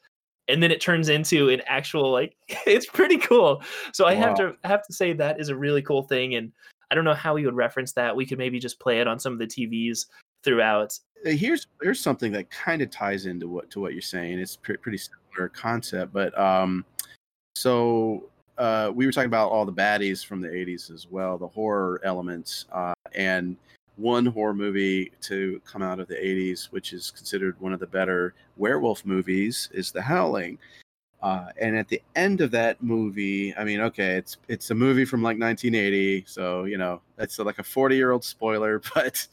[0.47, 2.35] and then it turns into an actual like
[2.65, 3.61] it's pretty cool
[3.93, 4.21] so i wow.
[4.21, 6.51] have to have to say that is a really cool thing and
[6.91, 9.19] i don't know how we would reference that we could maybe just play it on
[9.19, 10.05] some of the tvs
[10.43, 14.39] throughout uh, here's here's something that kind of ties into what to what you're saying.
[14.39, 16.85] It's pre- pretty similar concept, but um,
[17.55, 21.47] so uh, we were talking about all the baddies from the 80s as well, the
[21.47, 23.55] horror elements, uh, and
[23.97, 27.87] one horror movie to come out of the 80s, which is considered one of the
[27.87, 30.57] better werewolf movies, is The Howling.
[31.21, 35.03] Uh, and at the end of that movie, I mean, okay, it's it's a movie
[35.03, 39.27] from like 1980, so you know that's like a 40 year old spoiler, but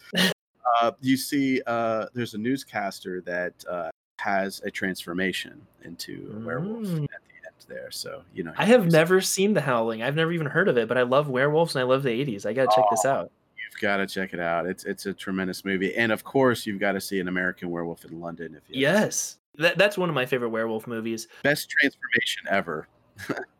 [0.81, 6.87] uh, you see, uh, there's a newscaster that uh, has a transformation into a werewolf
[6.87, 7.05] mm.
[7.05, 7.91] at the end there.
[7.91, 10.03] So you know, I have never seen The Howling.
[10.03, 12.47] I've never even heard of it, but I love werewolves and I love the '80s.
[12.47, 13.31] I got to check this oh, out.
[13.75, 14.67] You've got to check it out.
[14.67, 18.05] It's it's a tremendous movie, and of course, you've got to see an American Werewolf
[18.05, 18.55] in London.
[18.55, 21.27] If you yes, that, that's one of my favorite werewolf movies.
[21.43, 22.87] Best transformation ever.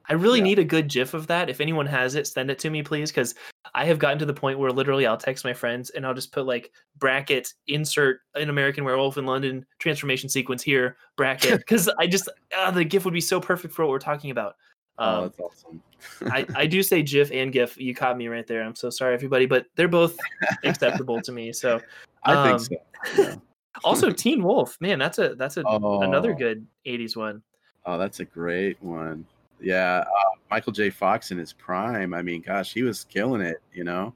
[0.09, 0.45] I really yeah.
[0.45, 1.49] need a good GIF of that.
[1.49, 3.35] If anyone has it, send it to me, please, because
[3.75, 6.31] I have gotten to the point where literally I'll text my friends and I'll just
[6.31, 12.07] put like bracket insert an American Werewolf in London transformation sequence here bracket because I
[12.07, 14.55] just uh, the GIF would be so perfect for what we're talking about.
[14.99, 15.83] Oh, um, oh, that's awesome.
[16.31, 17.77] I, I do say GIF and GIF.
[17.79, 18.63] You caught me right there.
[18.63, 20.17] I'm so sorry, everybody, but they're both
[20.65, 21.53] acceptable to me.
[21.53, 21.83] So um,
[22.25, 22.59] I think um,
[23.17, 23.23] so.
[23.23, 23.35] Yeah.
[23.85, 26.03] also, Teen Wolf, man, that's a that's a oh.
[26.03, 27.43] another good '80s one.
[27.87, 29.27] Oh, that's a great one.
[29.61, 30.91] Yeah, uh, Michael J.
[30.91, 32.15] Fox in his prime.
[32.15, 33.57] I mean, gosh, he was killing it.
[33.73, 34.15] You know,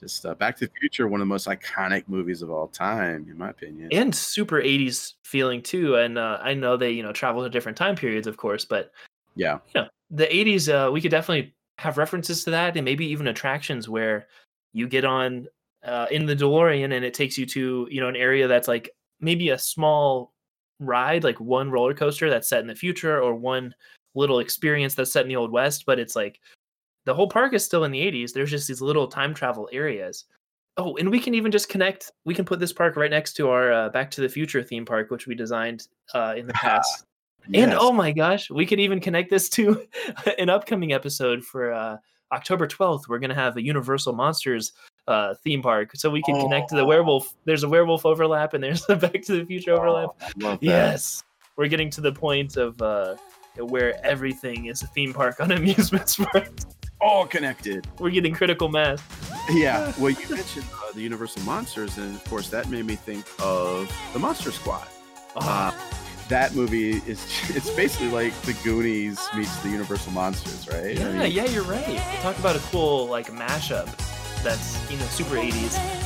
[0.00, 3.26] just uh, Back to the Future, one of the most iconic movies of all time,
[3.30, 5.96] in my opinion, and super '80s feeling too.
[5.96, 8.90] And uh, I know they, you know, travel to different time periods, of course, but
[9.36, 13.06] yeah, you know, the '80s, uh, we could definitely have references to that, and maybe
[13.06, 14.26] even attractions where
[14.72, 15.46] you get on
[15.84, 18.90] uh, in the DeLorean and it takes you to, you know, an area that's like
[19.20, 20.32] maybe a small
[20.80, 23.74] ride, like one roller coaster that's set in the future, or one
[24.14, 26.40] little experience that's set in the old west, but it's like
[27.04, 28.32] the whole park is still in the 80s.
[28.32, 30.24] There's just these little time travel areas.
[30.76, 32.12] Oh, and we can even just connect.
[32.26, 34.84] We can put this park right next to our uh, Back to the Future theme
[34.84, 37.05] park, which we designed uh, in the past.
[37.48, 37.64] Yes.
[37.64, 39.86] And oh my gosh, we could even connect this to
[40.38, 41.96] an upcoming episode for uh,
[42.32, 43.08] October 12th.
[43.08, 44.72] We're going to have a Universal Monsters
[45.08, 46.86] uh, theme park, so we can connect to the Oh.
[46.86, 47.34] werewolf.
[47.44, 50.10] There's a werewolf overlap, and there's a Back to the Future overlap.
[50.42, 50.58] Oh, I.
[50.60, 51.22] Yes,
[51.56, 53.14] we're getting to the point of uh,
[53.58, 56.66] where everything is a theme park on amusement parks.
[57.00, 57.86] All connected.
[57.98, 59.00] We're getting critical mass.
[59.50, 59.92] Yeah.
[59.98, 63.92] Well, you mentioned uh, the Universal Monsters, and of course, that made me think of
[64.14, 64.88] the Monster Squad.
[65.36, 65.70] Uh,
[66.28, 70.84] that movie is it's basically like the Goonies meets the Universal Monsters, right?
[70.84, 71.98] I yeah, mean, yeah, you're right.
[72.20, 73.86] Talk about a cool like mashup.
[74.42, 76.05] That's you know super 80s.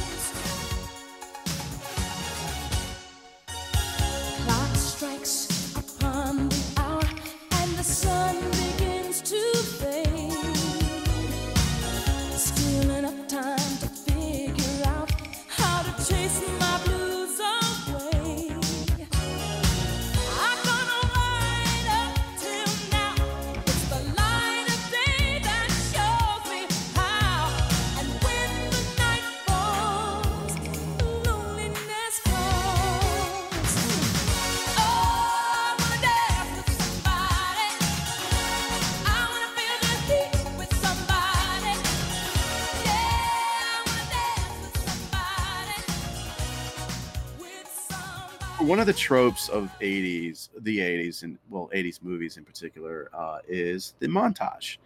[48.70, 53.38] One of the tropes of 80s the 80s and well 80s movies in particular uh,
[53.48, 54.78] is the montage.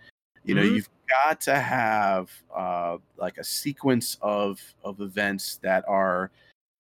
[0.47, 0.77] You know Mhm.
[0.77, 6.31] you've got to have uh, like a sequence of of events that are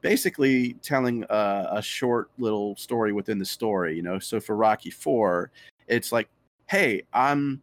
[0.00, 4.18] basically telling a, a short little story within the story you know?
[4.18, 5.50] So for rocky 4
[5.88, 6.30] it's like
[6.70, 7.60] hey i'm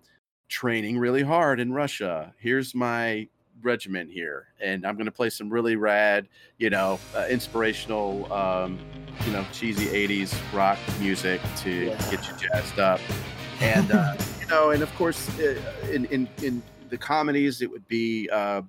[0.49, 2.31] training really hard in russia.
[2.37, 3.27] Here's my
[3.63, 8.79] regiment here and i'm going to play some really rad you know uh, inspirational um,
[9.25, 12.09] you know cheesy 80s rock music to Yeah.
[12.09, 12.99] get you jazzed up
[13.61, 15.55] and uh, you know and of course uh,
[15.91, 18.61] in in in the comedies it would be uh,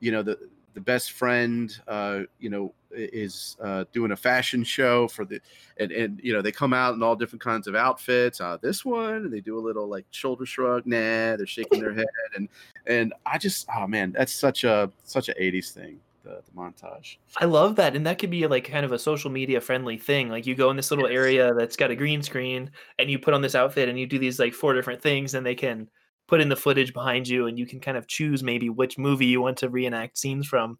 [0.00, 0.38] you know the
[0.74, 5.40] the best friend uh, you know is uh, doing a fashion show for the
[5.78, 8.84] and and you know they come out in all different kinds of outfits uh, this
[8.84, 12.48] one and they do a little like shoulder shrug nah they're shaking their head and
[12.88, 17.16] and i just oh man that's such a such a 80s thing the, the montage
[17.36, 20.28] I love that, and that could be like kind of a social media friendly thing.
[20.28, 21.14] Like you go in this little Yes.
[21.16, 24.18] area that's got a green screen, and you put on this outfit, and you do
[24.18, 25.88] these like four different things, and they can
[26.26, 29.26] put in the footage behind you, and you can kind of choose maybe which movie
[29.26, 30.78] you want to reenact scenes from.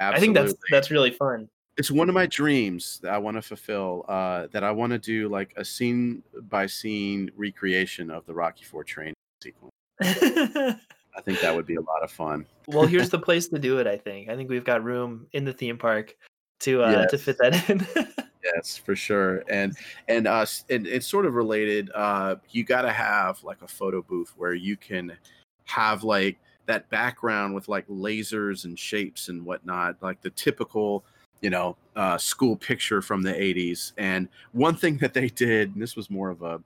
[0.00, 1.48] I think that's that's really fun.
[1.76, 4.04] it's one of my dreams that I want to fulfill.
[4.08, 8.64] Uh, that I want to do like a scene by scene recreation of the Rocky
[8.64, 9.72] Four training sequence.
[11.16, 12.46] I think that would be a lot of fun.
[12.68, 13.86] well, here's the place to do it.
[13.86, 14.28] I think.
[14.28, 16.16] I think we've got room in the theme park
[16.60, 17.86] to uh, to fit that in.
[18.44, 19.44] Yes, for sure.
[19.48, 19.76] And
[20.08, 21.90] and us and it's sort of related.
[21.94, 25.16] Uh, you got to have like a photo booth where you can
[25.64, 31.04] have like that background with like lasers and shapes and whatnot, like the typical,
[31.40, 33.92] you know, uh, school picture from the '80s.
[33.96, 36.60] And one thing that they did, and this was more of a,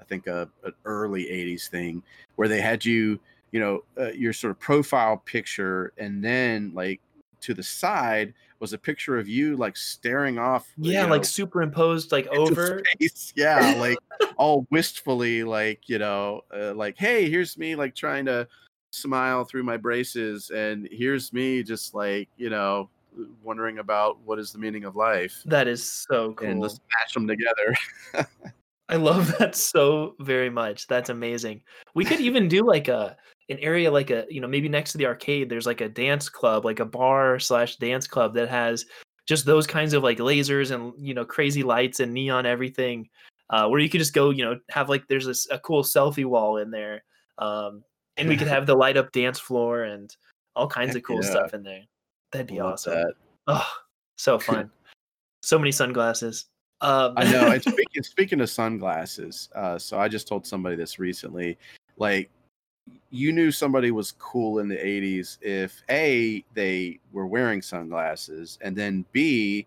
[0.00, 2.02] I think a an early '80s thing,
[2.36, 3.18] where they had you,
[3.52, 7.00] you know, uh, your sort of profile picture, and then like
[7.42, 10.66] to the side was a picture of you like staring off.
[10.78, 12.82] you yeah, know, like superimposed like over.
[12.96, 13.32] space.
[13.36, 13.98] Yeah, like
[14.36, 18.48] all wistfully, like you know, uh, like hey, here's me, like trying to
[18.90, 22.88] smile through my braces, and here's me, just like you know,
[23.42, 26.48] wondering about what is the meaning of life, That is so cool.
[26.48, 27.74] and let's match them together.
[28.88, 30.86] I love that so very much.
[30.86, 31.62] That's amazing.
[31.94, 33.16] We could even do like a
[33.48, 35.48] an area like a you know maybe next to the arcade.
[35.48, 38.86] There's like a dance club, like a bar slash dance club that has
[39.26, 43.08] just those kinds of like lasers and you know crazy lights and neon everything,
[43.50, 46.24] uh, where you could just go you know have like there's this a cool selfie
[46.24, 47.04] wall in there,
[47.38, 47.82] um,
[48.16, 50.16] and we could have the light up dance floor and
[50.54, 51.30] all kinds Heck of cool yeah.
[51.30, 51.82] stuff in there.
[52.32, 52.94] That'd be Love awesome.
[52.94, 53.14] that.
[53.46, 53.68] Oh,
[54.16, 54.70] so fun.
[55.42, 56.46] so many sunglasses.
[56.80, 57.50] Um, I know.
[57.50, 61.58] And speaking speaking of sunglasses, uh, so I just told somebody this recently.
[61.96, 62.30] Like,
[63.10, 68.76] you knew somebody was cool in the '80s if a they were wearing sunglasses, and
[68.76, 69.66] then b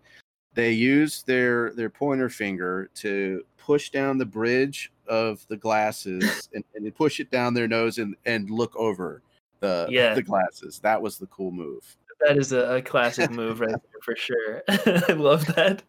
[0.54, 6.64] they used their their pointer finger to push down the bridge of the glasses and,
[6.74, 9.22] and push it down their nose and and look over
[9.60, 10.14] the Yeah.
[10.14, 10.78] the glasses.
[10.80, 11.96] That was the cool move.
[12.20, 14.62] That is a, a classic move right there for sure.
[14.68, 15.82] I love that.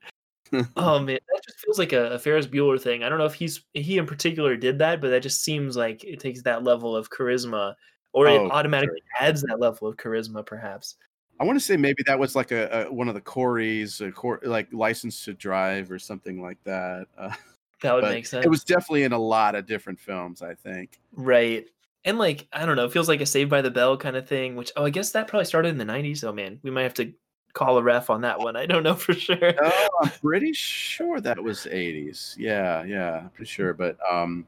[0.75, 3.03] Oh man, that just feels like a, a Ferris Bueller thing.
[3.03, 6.03] I don't know if he's he in particular did that, but that just seems like
[6.03, 7.75] it takes that level of charisma,
[8.13, 10.95] or Oh, it automatically adds that level of charisma, perhaps.
[11.39, 14.11] I want to say maybe that was like a, a one of the Corys, a
[14.11, 17.07] Cor- like license to drive or something like that.
[17.17, 17.33] Uh,
[17.81, 18.45] That would make sense.
[18.45, 20.99] It was definitely in a lot of different films, I think.
[21.13, 21.65] right.
[22.05, 24.27] and like I don't know, it feels like a Saved by the Bell kind of
[24.27, 24.55] thing.
[24.55, 26.23] Which oh, I guess that probably started in the '90s.
[26.23, 27.11] Oh man, we might have to
[27.53, 28.55] call a ref on that one.
[28.55, 29.53] I don't know for sure.
[29.61, 32.35] Oh, I'm pretty sure that was 80s.
[32.37, 33.73] Yeah, yeah, I'm pretty sure.
[33.73, 34.47] But um,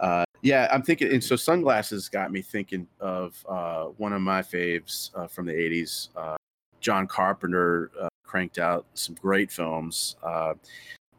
[0.00, 1.12] uh, yeah, I'm thinking.
[1.12, 5.52] And so sunglasses got me thinking of uh, one of my faves uh, from the
[5.52, 6.08] 80s.
[6.16, 6.36] Uh,
[6.80, 10.16] John Carpenter uh, cranked out some great films.
[10.22, 10.54] Uh,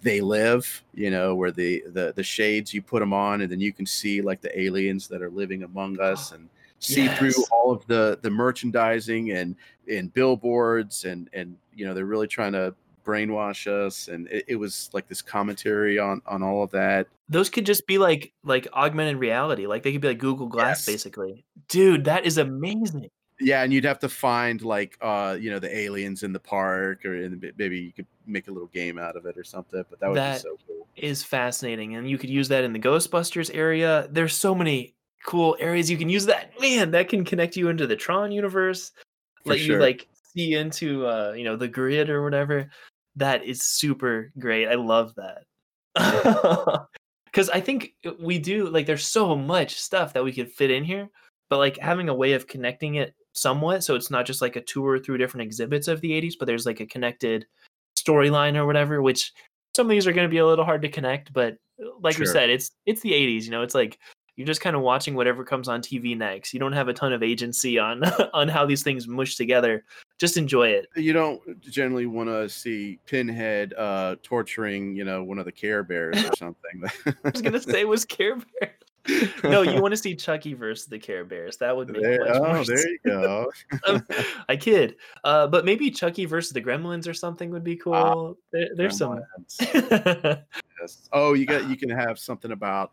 [0.02, 3.60] they live, you know, where the the the shades you put them on, and then
[3.60, 6.48] you can see like the aliens that are living among us, and
[6.80, 9.56] see through all of the the merchandising and
[9.88, 12.74] and billboards, and and you know they're really trying to
[13.06, 17.08] brainwash us, and it, it was like this commentary on on all of that.
[17.28, 19.68] Those could just be like like augmented reality.
[19.68, 20.86] Like they could be like Google Glass, Yes.
[20.86, 21.44] basically.
[21.68, 23.10] Dude, that is amazing.
[23.42, 27.06] Yeah, and you'd have to find like uh you know the aliens in the park,
[27.06, 29.84] or in the, maybe you could make a little game out of it or something.
[29.90, 30.76] But that would That- be so cool.
[30.98, 34.10] Is fascinating, and you could use that in the Ghostbusters area.
[34.12, 36.52] There's so many cool areas you can use that.
[36.60, 38.92] Man, that can connect you into the Tron universe.
[39.44, 39.76] For let sure.
[39.76, 42.70] you like see into uh you know the grid or whatever
[43.16, 45.44] that is super great i love that
[47.26, 50.84] because i think we do like there's so much stuff that we could fit in
[50.84, 51.10] here
[51.50, 54.62] but like having a way of connecting it somewhat so it's not just like a
[54.62, 57.46] tour through different exhibits of the 80s but there's like a connected
[57.98, 59.34] storyline or whatever which
[59.76, 61.58] some of these are going to be a little hard to connect but
[62.02, 63.98] like we said it's it's the 80s you know it's like
[64.40, 66.54] you're just kind of watching whatever comes on TV next.
[66.54, 69.84] You don't have a ton of agency on on how these things mush together.
[70.18, 70.88] Just enjoy it.
[70.96, 75.84] you don't generally want to see Pinhead uh torturing, you know, one of the Care
[75.84, 76.84] Bears or something.
[77.06, 79.34] I was gonna say it was Care Bears.
[79.44, 81.58] No, you want to see Chucky versus the Care Bears.
[81.58, 83.52] That would make There, much more oh, there you go.
[84.50, 84.96] I kid.
[85.26, 88.38] Uh, but maybe Chucky versus the Gremlins or something would be cool.
[88.54, 89.22] there, there's some.
[90.80, 91.10] Yes.
[91.12, 92.92] Oh, you got you can have something about.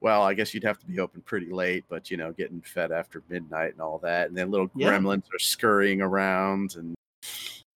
[0.00, 2.92] Well, I guess you'd have to be open pretty late, but you know, getting fed
[2.92, 4.90] after midnight and all that, and then little Yeah.
[4.90, 6.94] gremlins are scurrying around, and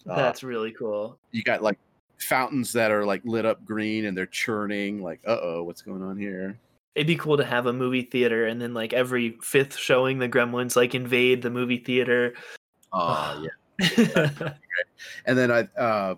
[0.07, 1.17] uh, That's really cool.
[1.32, 1.80] you got like
[2.17, 5.01] fountains that are like lit up green and they're churning.
[5.01, 6.57] Like, uh oh, what's going on here?
[6.95, 10.28] It'd be cool to have a movie theater and then like every fifth showing the
[10.28, 12.34] Gremlins like invade the movie theater.
[12.91, 13.49] Oh yeah.
[15.26, 16.15] and then I, uh,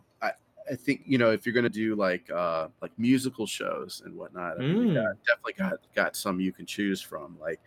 [0.72, 4.59] I, think you know if you're gonna do like uh, like musical shows and whatnot,
[4.59, 7.59] I mean, got, definitely got got some you can choose from, like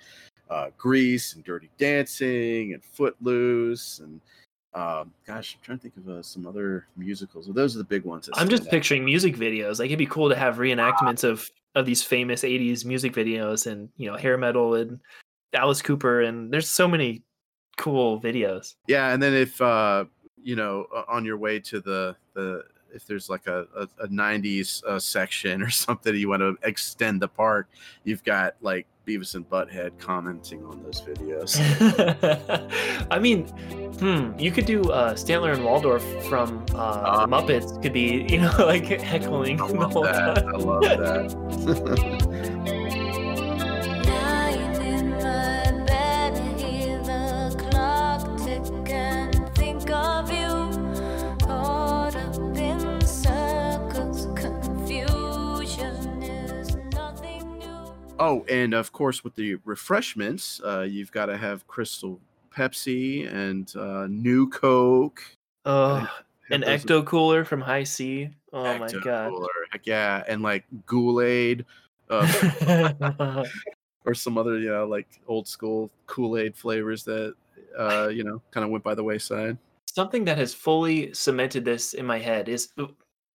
[0.51, 4.21] uh, Grease and Dirty Dancing and Footloose and
[4.75, 7.47] um, gosh, I'm trying to think of uh, some other musicals.
[7.47, 8.29] Those are the big ones.
[8.35, 8.71] I'm just out.
[8.71, 9.79] picturing music videos.
[9.79, 13.89] Like it'd be cool to have reenactments of of these famous '80s music videos, and
[13.97, 14.99] you know, hair metal and
[15.53, 17.23] Alice Cooper, and there's so many
[17.77, 18.75] cool videos.
[18.89, 20.07] Yeah, and then if uh,
[20.43, 22.65] you know on your way to the the
[22.95, 27.21] if there's like a, a, a 90s uh, section or something you want to extend
[27.21, 27.69] the park,
[28.05, 31.59] you've got like Beavis and Butthead commenting on those videos.
[33.11, 33.47] I mean,
[33.99, 37.81] hmm, you could do uh, Statler and Waldorf from uh, the Muppets.
[37.83, 40.37] Could be, you know, like heckling I the whole that.
[40.37, 40.49] time.
[40.49, 42.34] I love that.
[58.25, 62.19] Oh, and of course with the refreshments, uh, you've got to have Crystal
[62.55, 65.23] Pepsi and uh, New Coke.
[65.67, 66.11] Oh, Have
[66.51, 68.31] an ecto cooler from Hi-C.
[68.53, 69.33] Oh my god.
[69.71, 71.67] Heck yeah, and like Kool-Aid.
[72.09, 73.45] Uh,
[74.05, 77.35] or some other you know like old school kool-aid flavors that
[77.79, 79.57] uh you know kind of went by the wayside
[79.87, 82.69] Something that has fully cemented this in my head is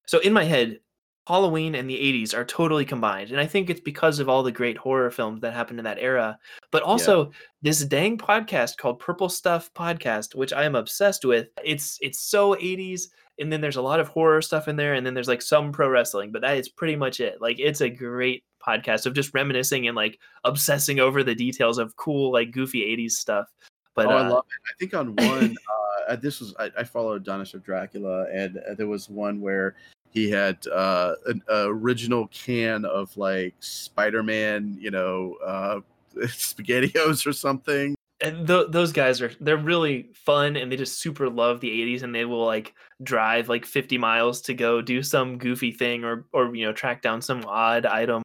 [0.07, 0.79] so in my head,
[1.27, 3.31] Halloween and the 80s are totally combined.
[3.31, 5.97] And I think it's because of all the great horror films that happened in that
[5.99, 6.37] era.
[6.71, 7.31] But also
[7.63, 11.47] this dang podcast called Purple Stuff Podcast, which I am obsessed with.
[11.63, 13.07] It's it's so 80s
[13.39, 15.71] and then there's a lot of horror stuff in there and then there's like some
[15.71, 17.41] pro wrestling, but that is pretty much it.
[17.41, 21.95] Like it's a great podcast of just reminiscing and like obsessing over the details of
[21.95, 23.51] cool like goofy 80s stuff.
[23.95, 25.55] But oh i uh, love it i think on one
[26.09, 29.77] uh this was i, I followed Dinosaur Dracula and uh, there was one where
[30.15, 35.79] he had uh an original can of like spider-man you know uh
[36.15, 37.93] spaghettios or something.
[38.21, 42.03] And th- those guys are they're really fun and they just super love the 80s
[42.03, 46.25] and they will like drive like 50 miles to go do some goofy thing or
[46.31, 48.23] or you know track down some odd item.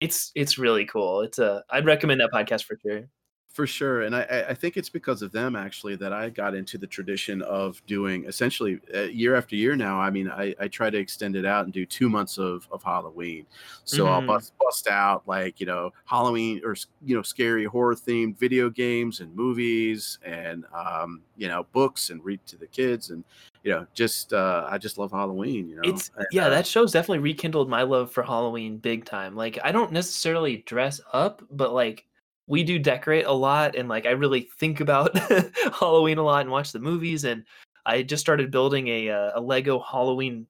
[0.00, 1.20] It's it's really cool.
[1.20, 3.08] It's a i'd recommend that podcast for sure
[3.56, 6.76] For sure, and I, I- think it's because of them actually that I got into
[6.76, 9.98] the tradition of doing essentially uh, year after year now.
[9.98, 12.82] I mean, I, I try to extend it out and do two months of, of
[12.82, 13.46] Halloween.
[13.84, 14.26] So I'll Mhm.
[14.26, 19.20] bust bust out like you know Halloween or you know scary horror themed video games
[19.20, 23.24] and movies and um, you know books and read to the kids and
[23.62, 25.70] you know just uh, I just love Halloween.
[25.70, 29.36] You know, It's yeah, uh, that show's definitely rekindled my love for Halloween big time.
[29.36, 32.05] Like I don't necessarily dress up, but like
[32.46, 35.16] we do decorate a lot and like I really think about
[35.78, 37.44] Halloween a lot and watch the movies and
[37.84, 40.46] I just started building a uh, a Lego Halloween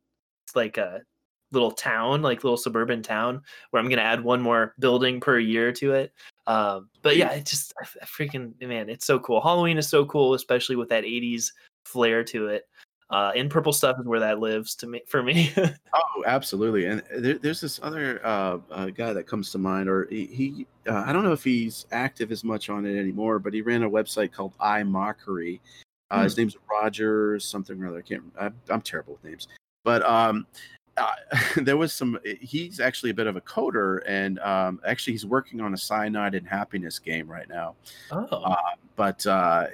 [0.55, 1.03] like a
[1.53, 5.39] little town, like little suburban town where I'm going to add one more building per
[5.39, 6.13] year to it.
[6.47, 9.41] Um, but yeah, it just I freaking man, it's so cool.
[9.41, 11.53] Halloween is so cool, especially with that 80s
[11.85, 12.65] flair to it.
[13.09, 15.53] Uh, and purple stuff is where that lives to me for me.
[15.95, 16.87] Oh, absolutely.
[16.87, 20.67] And there, there's this other uh, uh, guy that comes to mind, or he, he
[20.89, 23.83] uh, I don't know if he's active as much on it anymore, but he ran
[23.83, 25.61] a website called I Mockery.
[26.11, 27.99] Uh, His name's Roger something or other.
[27.99, 28.23] I can't.
[28.39, 29.49] I'm, I'm terrible with names,
[29.85, 30.47] but um,
[30.97, 31.13] uh,
[31.57, 32.19] there was some.
[32.41, 36.35] He's actually a bit of a coder, and um, actually he's working on a cyanide
[36.35, 37.75] and happiness game right now
[38.11, 38.57] oh, uh,
[38.97, 39.67] but uh,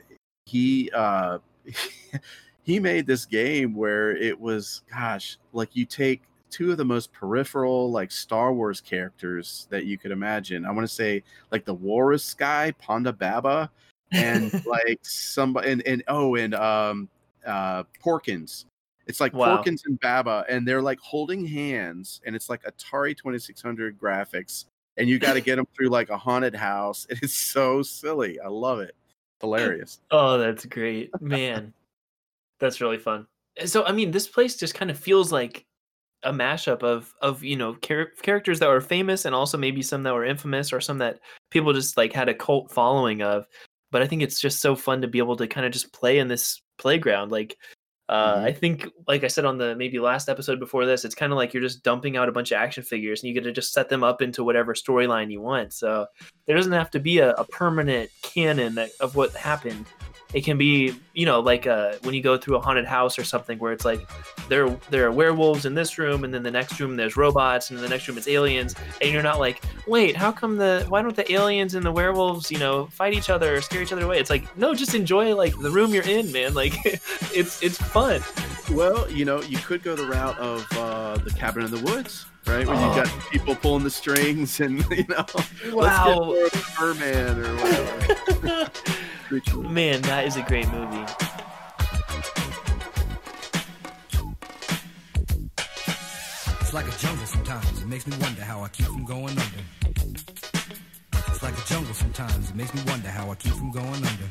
[0.47, 1.39] he uh,
[2.62, 7.12] he made this game where it was gosh like you take two of the most
[7.12, 10.66] peripheral like star wars characters that you could imagine.
[10.66, 13.70] I want to say like the walrus guy ponda baba
[14.12, 17.08] and like somebody and, and oh and um
[17.46, 18.66] uh porkins.
[19.06, 19.56] It's like Wow.
[19.56, 24.66] porkins and baba and they're like holding hands and it's like atari 2600 graphics
[24.98, 27.06] and you got to get them through like a haunted house.
[27.10, 28.38] It is so silly.
[28.38, 28.94] I love it.
[29.40, 30.00] Hilarious.
[30.10, 31.72] Oh, that's great, man.
[32.62, 33.26] That's really fun.
[33.66, 35.66] So, I mean, this place just kind of feels like
[36.22, 40.04] a mashup of of you know char- characters that were famous and also maybe some
[40.04, 41.18] that were infamous or some that
[41.50, 43.46] people just like had a cult following of.
[43.90, 46.18] But I think it's just so fun to be able to kind of just play
[46.18, 47.30] in this playground.
[47.30, 47.58] Like,
[48.08, 48.44] uh, Mhm.
[48.44, 51.36] I think, like I said on the maybe last episode before this, it's kind of
[51.36, 53.72] like you're just dumping out a bunch of action figures and you get to just
[53.74, 55.72] set them up into whatever storyline you want.
[55.74, 56.06] So
[56.46, 59.86] there doesn't have to be a, a permanent canon that, of what happened.
[60.35, 63.24] It can be, you know, like uh, when you go through a haunted house or
[63.24, 64.01] something where it's like
[64.49, 67.78] there there are werewolves in this room, and then the next room there's robots, and
[67.78, 71.03] then the next room it's aliens, and you're not like, wait, how come the why
[71.03, 74.05] don't the aliens and the werewolves, you know, fight each other or scare each other
[74.05, 74.18] away?
[74.18, 76.55] It's like no, just enjoy like the room you're in, man.
[76.55, 76.74] Like
[77.35, 78.22] it's it's fun.
[78.70, 82.24] well you know you could go the route of uh the cabin in the woods
[82.47, 82.97] right where Oh.
[82.97, 85.26] you got people pulling the strings and you know
[85.72, 86.30] Wow.
[86.30, 88.70] let's get merman or whatever
[89.33, 89.57] Creature.
[89.61, 91.07] Man, that is a great movie.
[96.61, 97.80] It's like a jungle sometimes.
[97.80, 99.64] It makes me wonder how I keep from going under.
[101.28, 102.51] It's like a jungle sometimes.
[102.51, 104.28] It makes me wonder how I keep from going under.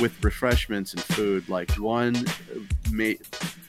[0.00, 2.14] with refreshments and food like one
[2.90, 3.12] ma-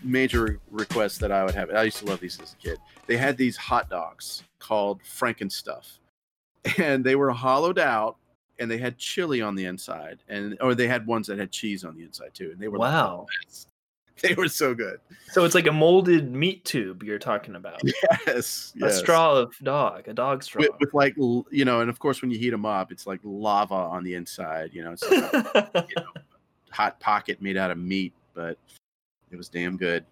[0.02, 3.18] major request that i would have i used to love these as a kid they
[3.18, 5.98] had these hot dogs called frankenstuff
[6.78, 8.19] and they were hollowed out
[8.60, 11.84] and they had chili on the inside and or they had ones that had cheese
[11.86, 13.26] on the inside too and they were Wow.
[13.28, 13.68] the best.
[14.22, 15.00] they were so good
[15.32, 17.82] So it's like a molded meat tube you're talking about.
[18.28, 19.00] yes, A yes.
[19.00, 20.62] straw of dog, a dog straw.
[20.62, 23.20] with, with like you know and of course when you heat them up it's like
[23.24, 25.88] lava on the inside you know it's like a
[26.72, 28.58] hot pocket made out of meat but
[29.32, 30.04] it was damn good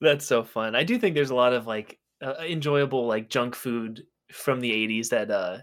[0.00, 0.74] That's so fun.
[0.74, 4.70] I do think there's a lot of like uh, enjoyable like junk food from the
[4.70, 5.58] 80s that uh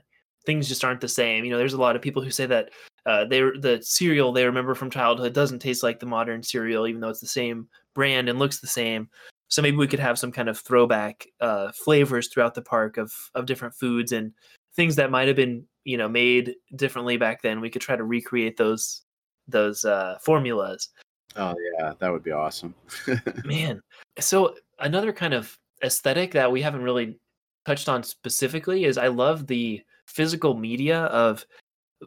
[0.48, 1.44] things just aren't the same.
[1.44, 2.72] You know, there's a lot of people who say that
[3.06, 7.02] uh they the cereal they remember from childhood doesn't taste like the modern cereal even
[7.02, 9.10] though it's the same brand and looks the same.
[9.50, 13.14] So maybe we could have some kind of throwback uh flavors throughout the park of
[13.36, 14.32] of different foods and
[14.76, 17.62] things that might have been, you know, made differently back then.
[17.62, 19.04] We could try to recreate those
[19.48, 20.90] those uh formulas.
[21.36, 22.74] oh yeah that would be awesome
[23.46, 23.82] Man,
[24.20, 27.20] so another kind of aesthetic that we haven't really
[27.66, 31.46] touched on specifically is I love the physical media of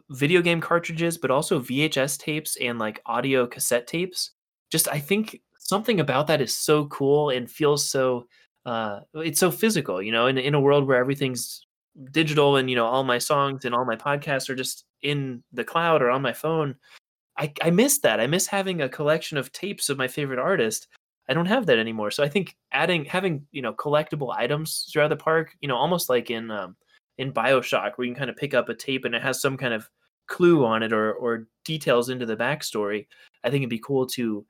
[0.09, 4.31] video game cartridges, but also VHS tapes and like audio cassette tapes.
[4.71, 8.27] Just I think something about that is so cool and feels so
[8.65, 11.65] uh it's so physical, you know, in in a world where everything's
[12.11, 15.63] digital and you know all my songs and all my podcasts are just in the
[15.63, 16.75] cloud or on my phone.
[17.37, 18.19] I, I miss that.
[18.19, 20.87] I miss having a collection of tapes of my favorite artist.
[21.29, 22.11] I don't have that anymore.
[22.11, 26.09] So I think adding having you know collectible items throughout the park, you know, almost
[26.09, 26.75] like in um,
[27.17, 29.57] in Bioshock, where you can kind of pick up a tape and it has some
[29.57, 29.89] kind of
[30.27, 33.07] clue on it or or details into the backstory.
[33.43, 34.45] I think it'd be cool to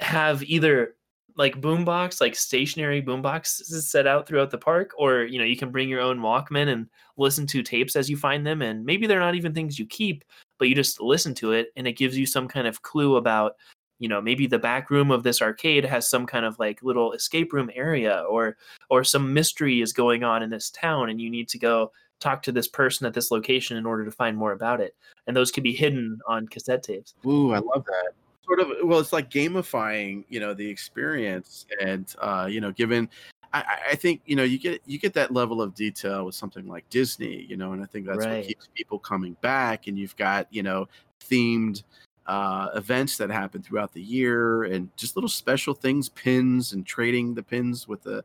[0.00, 0.96] have either
[1.36, 5.70] like boombox, like stationary boomboxes set out throughout the park, or you know, you can
[5.70, 6.86] bring your own Walkman and
[7.16, 8.62] listen to tapes as you find them.
[8.62, 10.24] And maybe they're not even things you keep,
[10.58, 13.52] but you just listen to it and it gives you some kind of clue about,
[14.00, 17.12] you know, maybe the back room of this arcade has some kind of like little
[17.12, 18.56] escape room area or
[18.88, 22.42] or some mystery is going on in this town and you need to go talk
[22.42, 24.94] to this person at this location in order to find more about it.
[25.26, 27.14] And those can be hidden on cassette tapes.
[27.24, 28.12] Ooh, I love that.
[28.44, 28.68] Sort of.
[28.82, 33.08] Well, it's like gamifying, you know, the experience, and uh, you know, given.
[33.52, 36.34] I, I- I think you know you get you get that level of detail with
[36.34, 38.38] something like Disney, you know, and I think that's Right.
[38.38, 39.86] what keeps people coming back.
[39.88, 40.88] And you've got you know
[41.28, 41.82] themed
[42.30, 47.34] uh, events that happen throughout the year, and just little special things, pins, and trading
[47.34, 48.22] the pins with the,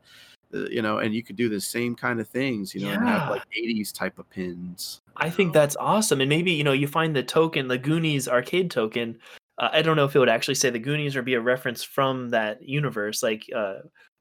[0.50, 3.02] the you know, and you could do the same kind of things, you know, and
[3.04, 5.00] have like '80s type of pins.
[5.16, 6.20] I think that's awesome.
[6.20, 9.18] And maybe, you know, you find the token, the Goonies arcade token.
[9.58, 11.82] Uh, I don't know if it would actually say the Goonies or be a reference
[11.82, 13.24] from that universe.
[13.24, 13.78] Like, uh,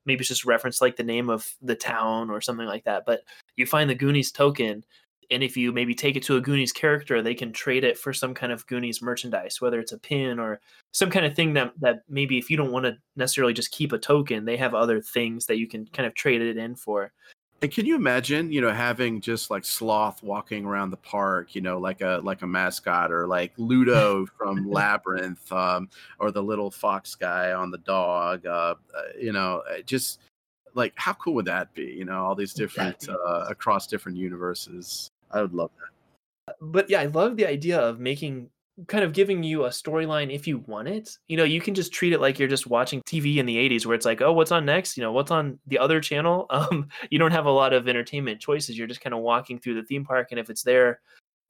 [0.07, 3.03] maybe it's just reference like the name of the town or something like that.
[3.05, 3.21] But
[3.55, 4.83] you find the Goonies token.
[5.31, 8.13] And if you maybe take it to a Goonies character, they can trade it for
[8.13, 10.59] some kind of Goonies merchandise, whether it's a pin or
[10.91, 13.91] some kind of thing that, that maybe if you don't want to necessarily just keep
[13.91, 17.11] a token, they have other things that you can kind of trade it in for.
[17.61, 21.61] And can you imagine, you know, having just like sloth walking around the park, you
[21.61, 26.69] know, like a like a mascot, or like Ludo from Labyrinth, um, or the little
[26.69, 30.19] fox guy on the dog, uh, uh, you know, uh, just
[30.73, 31.85] like how cool would that be?
[31.85, 35.09] You know, all these different uh, across different universes.
[35.31, 36.55] I would love that.
[36.61, 38.49] but yeah, I love the idea of making
[38.87, 41.17] kind of giving you a storyline if you want it.
[41.29, 43.85] You know, you can just treat it like you're just watching TV in the 80s
[43.85, 44.97] where it's like, "Oh, what's on next?
[44.97, 48.41] You know, what's on the other channel?" Um you don't have a lot of entertainment
[48.41, 48.77] choices.
[48.77, 50.99] You're just kind of walking through the theme park and if it's there,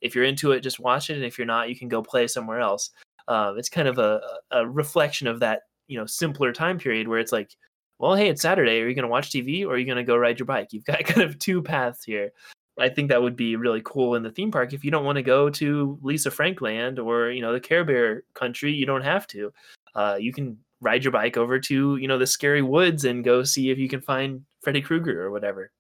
[0.01, 2.27] if you're into it, just watch it and if you're not, you can go play
[2.27, 2.91] somewhere else.
[3.27, 4.21] Um it's kind of a
[4.51, 7.55] a reflection of that, you know, simpler time period where it's like,
[7.99, 8.81] "Well, hey, it's Saturday.
[8.81, 10.73] Are you going to watch TV or are you going to go ride your bike?"
[10.73, 12.31] You've got kind of two paths here.
[12.77, 14.73] I think that would be really cool in the theme park.
[14.73, 17.85] If you don't want to go to Lisa Frank Land or you know the Care
[17.85, 19.53] Bear country, you don't have to.
[19.95, 23.43] Uh, you can ride your bike over to you know the scary woods and go
[23.43, 25.71] see if you can find Freddy Krueger or whatever.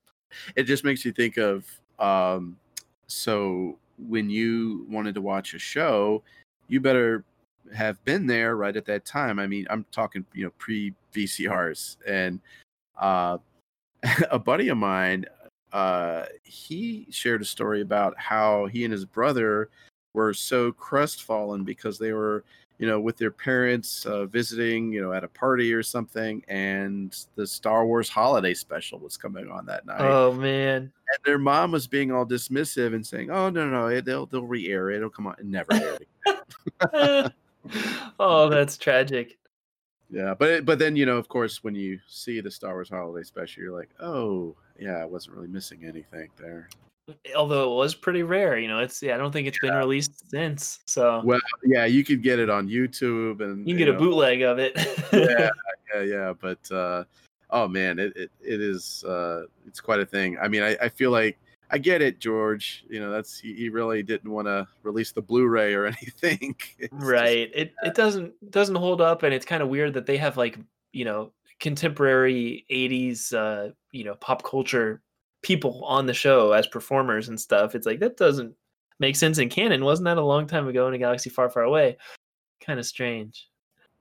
[0.55, 1.65] It just makes you think of
[1.99, 2.57] um,
[3.07, 6.23] so when you wanted to watch a show,
[6.67, 7.23] you better
[7.73, 9.39] have been there right at that time.
[9.39, 12.39] I mean, I'm talking, you know, pre VCRs, and
[12.99, 13.37] uh,
[14.31, 15.25] a buddy of mine,
[15.75, 19.69] uh, he shared a story about how he and his brother
[20.13, 22.45] were so crestfallen because they were,
[22.79, 27.25] you know, with their parents uh, visiting, you know, at a party or something, and
[27.35, 31.73] the Star Wars Holiday Special was coming on that night Oh man, and their mom
[31.73, 34.97] was being all dismissive and saying, "Oh no, no, it- they'll they'll re-air it.
[34.97, 35.35] It'll come on.
[35.43, 37.31] Never aired." again."
[38.19, 39.37] oh that's tragic.
[40.15, 43.25] Yeah, but but then you know, of course, when you see the Star Wars Holiday
[43.25, 46.69] Special, you're like, "Oh, yeah, I wasn't really missing anything there."
[47.35, 50.29] Although it was pretty rare, you know, it's yeah, I don't think it's been released
[50.31, 53.91] since, so Well, yeah, you could get it on YouTube, and you can get a
[53.91, 54.71] know, bootleg of it.
[55.11, 55.49] yeah,
[55.93, 56.33] yeah, yeah.
[56.39, 57.03] But uh,
[57.49, 60.37] oh man, it, it it is uh, it's quite a thing.
[60.41, 61.37] I mean, I, I feel like
[61.71, 62.85] I get it, George.
[62.89, 66.55] You know, that's he, he really didn't want to release the Blu-ray or anything.
[66.79, 67.49] It's just- right.
[67.53, 70.57] It it doesn't doesn't hold up and it's kind of weird that they have like
[70.93, 75.01] you know contemporary 80s uh you know pop culture
[75.41, 77.75] people on the show as performers and stuff.
[77.75, 78.53] It's like that doesn't
[78.99, 79.83] make sense in canon.
[79.85, 81.97] Wasn't that a long time ago in a galaxy far far away?
[82.61, 83.49] Kind of strange.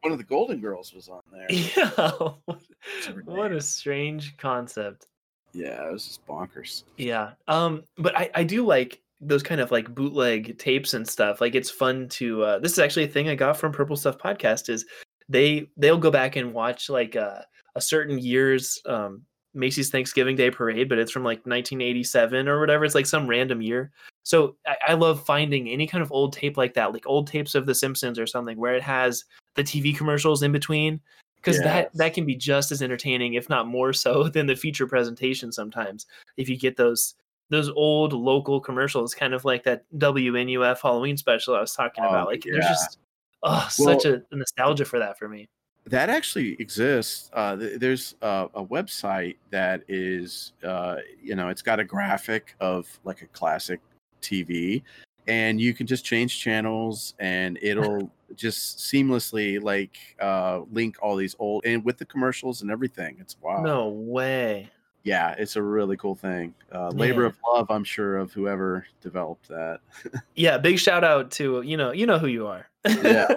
[0.03, 1.47] One of the Golden Girls was on there.
[1.51, 2.11] yeah.
[3.25, 5.07] What a strange concept
[5.55, 6.83] Yeah, it was just bonkers.
[6.97, 7.33] Yeah.
[7.49, 11.41] Um, but I, I do like those kind of like bootleg tapes and stuff.
[11.41, 14.19] Like it's fun to uh this is actually a thing I got from Purple Stuff
[14.19, 14.85] Podcast is
[15.29, 17.41] they they'll go back and watch like uh,
[17.75, 19.23] a certain year's um
[19.55, 22.85] Macy's Thanksgiving Day parade, but it's from like 1987 or whatever.
[22.85, 23.93] It's like some random year.
[24.25, 27.55] So I, I love finding any kind of old tape like that, like old tapes
[27.55, 29.25] of The Simpsons or something, where it has
[29.55, 31.01] the TV commercials in between,
[31.45, 31.91] because that Yes.
[31.95, 35.53] that can be just as entertaining, if not more so, than the feature presentation.
[35.53, 37.15] Sometimes, if you get those
[37.51, 42.09] those old local commercials, kind of like that WNUF Halloween special I was talking Oh,
[42.09, 42.99] about, like there's just
[43.43, 45.49] oh such a, a nostalgia for that for me.
[45.87, 47.31] That actually exists.
[47.35, 52.57] Uh, th- there's a, a website that is, uh, you know, it's got a graphic
[52.59, 53.81] of like a classic
[54.23, 54.83] TV,
[55.27, 61.37] and you can just change channels, and it'll just seamlessly like uh, link all these
[61.39, 63.17] old and with the commercials and everything.
[63.21, 63.63] It's wow.
[63.63, 64.71] No way.
[65.05, 66.55] Yeah, it's a really cool thing.
[66.73, 69.81] Uh, labor of love, I'm sure, of whoever developed that.
[70.35, 72.69] Yeah, big shout out to you know you know who you are.
[72.87, 73.29] Yeah,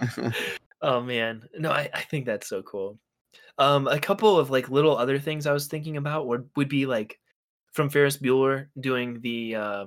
[0.82, 2.98] oh man, no, I, I think that's so cool.
[3.58, 6.84] Um, a couple of like little other things I was thinking about would would be
[6.84, 7.18] like
[7.72, 9.86] from Ferris Bueller doing the uh,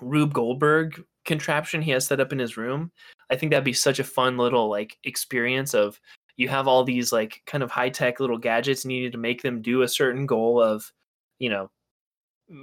[0.00, 2.90] Rube Goldberg contraption he has set up in his room.
[3.30, 6.00] I think that'd be such a fun little like experience of
[6.36, 9.18] you have all these like kind of high tech little gadgets and you need to
[9.18, 10.90] make them do a certain goal of,
[11.38, 11.70] you know,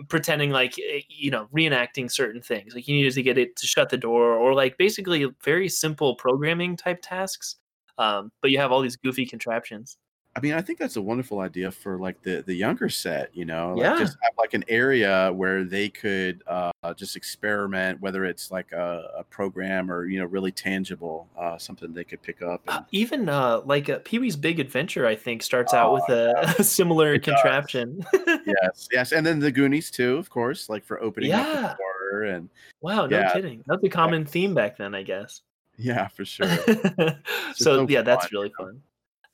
[0.09, 3.67] pretending like eh, you know reenacting certain things like you needed to get it to
[3.67, 7.57] shut the door or like basically very simple programming type tasks
[7.97, 9.97] um, but you have all these goofy contraptions
[10.38, 13.29] I mean, I think that's a wonderful idea for like the the younger set.
[13.33, 13.97] You know, like Yeah.
[13.97, 19.11] just have like an area where they could uh, just experiment, whether it's like a,
[19.17, 22.61] a program or you know really tangible, uh, something they could pick up.
[22.67, 26.55] Uh, even uh, like uh, Pee Wee's Big Adventure, I think, starts out with a,
[26.59, 28.05] a similar It contraption.
[28.45, 31.61] yes, yes, and then the Goonies too, of course, like for opening up Yeah.
[31.61, 32.49] the door and
[32.81, 33.31] wow, no Yeah.
[33.33, 33.63] kidding.
[33.67, 35.43] That's a common theme back then, I guess.
[35.77, 36.47] yeah, for sure.
[36.97, 37.15] so
[37.55, 38.65] so yeah, that's really you know?
[38.65, 38.81] fun.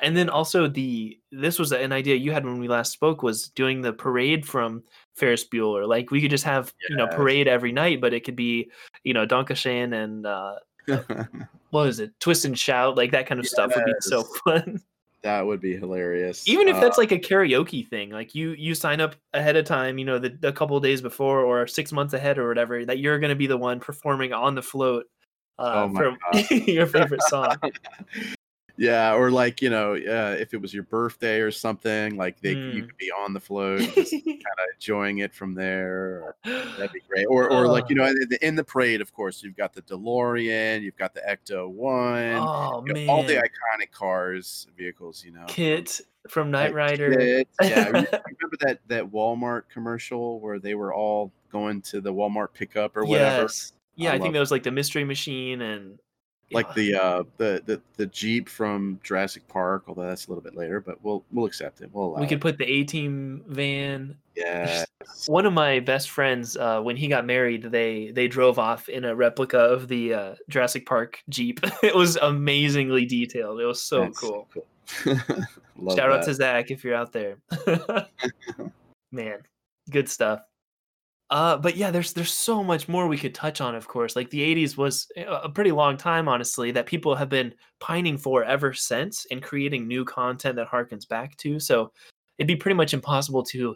[0.01, 3.49] And then also the this was an idea you had when we last spoke was
[3.49, 4.83] doing the parade from
[5.15, 5.87] Ferris Bueller.
[5.87, 8.71] Like we could just have you know parade every night, but it could be
[9.03, 10.55] you know Danke Schoen and uh,
[11.69, 14.81] what is it, Twist and Shout, like that kind of stuff would be so fun.
[15.23, 16.47] that would be hilarious.
[16.47, 19.65] Even if that's Uh, like a karaoke thing, like you you sign up ahead of
[19.65, 22.83] time, you know, the a couple of days before or six months ahead or whatever,
[22.85, 25.05] that you're going to be the one performing on the float
[25.59, 26.17] uh, Oh from
[26.67, 27.55] your favorite song.
[28.81, 32.53] Yeah, or like you know, uh, if it was your birthday or something, like they
[32.53, 32.87] you Mm.
[32.87, 36.33] could be on the float, just kind of enjoying it from there.
[36.43, 37.27] That'd be great.
[37.29, 39.83] Or or like you know, in the, in the parade, of course, you've got the
[39.83, 45.23] DeLorean, you've got the Ecto One, oh you know, all the iconic cars, vehicles.
[45.23, 47.11] You know, KITT from Knight Rider.
[47.11, 48.09] KITT, Yeah, remember
[48.39, 53.05] remember that that Walmart commercial where they were all going to the Walmart pickup or
[53.05, 53.43] whatever.
[53.43, 53.73] Yes.
[53.95, 55.99] Yeah, I I, think that was like the Mystery Machine and
[56.51, 60.55] like the uh the, the the jeep from Jurassic Park, although that's a little bit
[60.55, 61.89] later, but we'll we'll accept it.
[61.93, 62.29] We'll allow we it.
[62.29, 64.15] could put the A Team van.
[64.35, 64.85] yeah,
[65.27, 69.05] One of my best friends, uh, when he got married, they they drove off in
[69.05, 71.59] a replica of the uh, Jurassic Park Jeep.
[71.83, 73.59] it was amazingly detailed.
[73.59, 74.47] It was so That's cool.
[75.77, 77.37] Love Shout out to Zach if you're out there.
[79.11, 79.39] Man,
[79.89, 80.41] good stuff.
[81.31, 83.73] Uh, but yeah, there's there's so much more we could touch on.
[83.73, 87.53] Of course, like the '80s was a pretty long time, honestly, that people have been
[87.79, 91.57] pining for ever since, and creating new content that harkens back to.
[91.57, 91.93] So
[92.37, 93.75] it'd be pretty much impossible to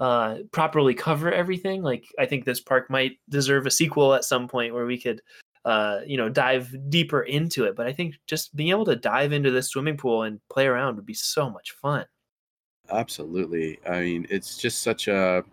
[0.00, 1.82] uh, properly cover everything.
[1.82, 5.20] Like I think this park might deserve a sequel at some point where we could,
[5.66, 7.76] uh, you know, dive deeper into it.
[7.76, 10.96] But I think just being able to dive into this swimming pool and play around
[10.96, 12.06] would be so much fun.
[12.90, 13.78] Absolutely.
[13.86, 15.44] I mean, it's just such a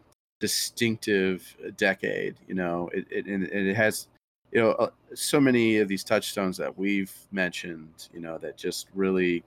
[0.42, 2.90] distinctive decade, you know.
[2.94, 4.08] It, it and, it has,
[4.52, 8.88] you know, uh, so many of these touchstones that we've mentioned, you know, that just
[8.94, 9.44] really,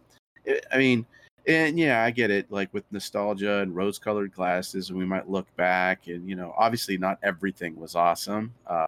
[0.46, 1.04] it, I mean,
[1.46, 2.50] and yeah, I get it.
[2.50, 6.96] Like with nostalgia and rose-colored glasses, and we might look back, and you know, obviously
[6.96, 8.86] not everything was awesome, uh,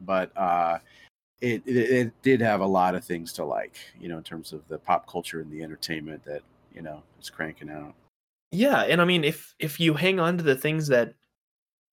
[0.00, 0.78] but uh,
[1.40, 4.52] it, it it did have a lot of things to like, you know, in terms
[4.52, 6.42] of the pop culture and the entertainment that
[6.74, 7.94] you know is cranking out.
[8.50, 11.14] Yeah, and I mean, if if you hang on to the things that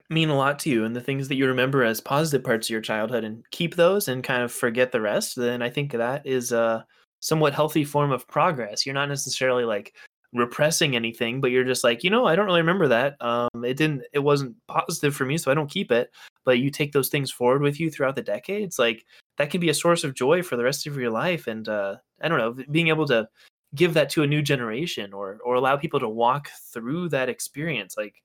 [0.10, 2.72] mean a lot to you and the things that you remember as positive parts of
[2.72, 6.26] your childhood and keep those and kind of forget the rest, then I think that
[6.26, 6.86] is a
[7.20, 8.86] somewhat healthy form of progress.
[8.86, 9.94] You're not necessarily like
[10.34, 13.18] repressing anything, but you're just like, you know, I don't really remember that.
[13.22, 16.12] Um, it didn't, it wasn't positive for me, so I don't keep it.
[16.46, 19.06] But you take those things forward with you throughout the decades, like
[19.38, 21.48] that can be a source of joy for the rest of your life.
[21.48, 23.28] And uh, I don't know, being able to
[23.76, 27.96] give that to a new generation or or allow people to walk through that experience,
[27.98, 28.16] like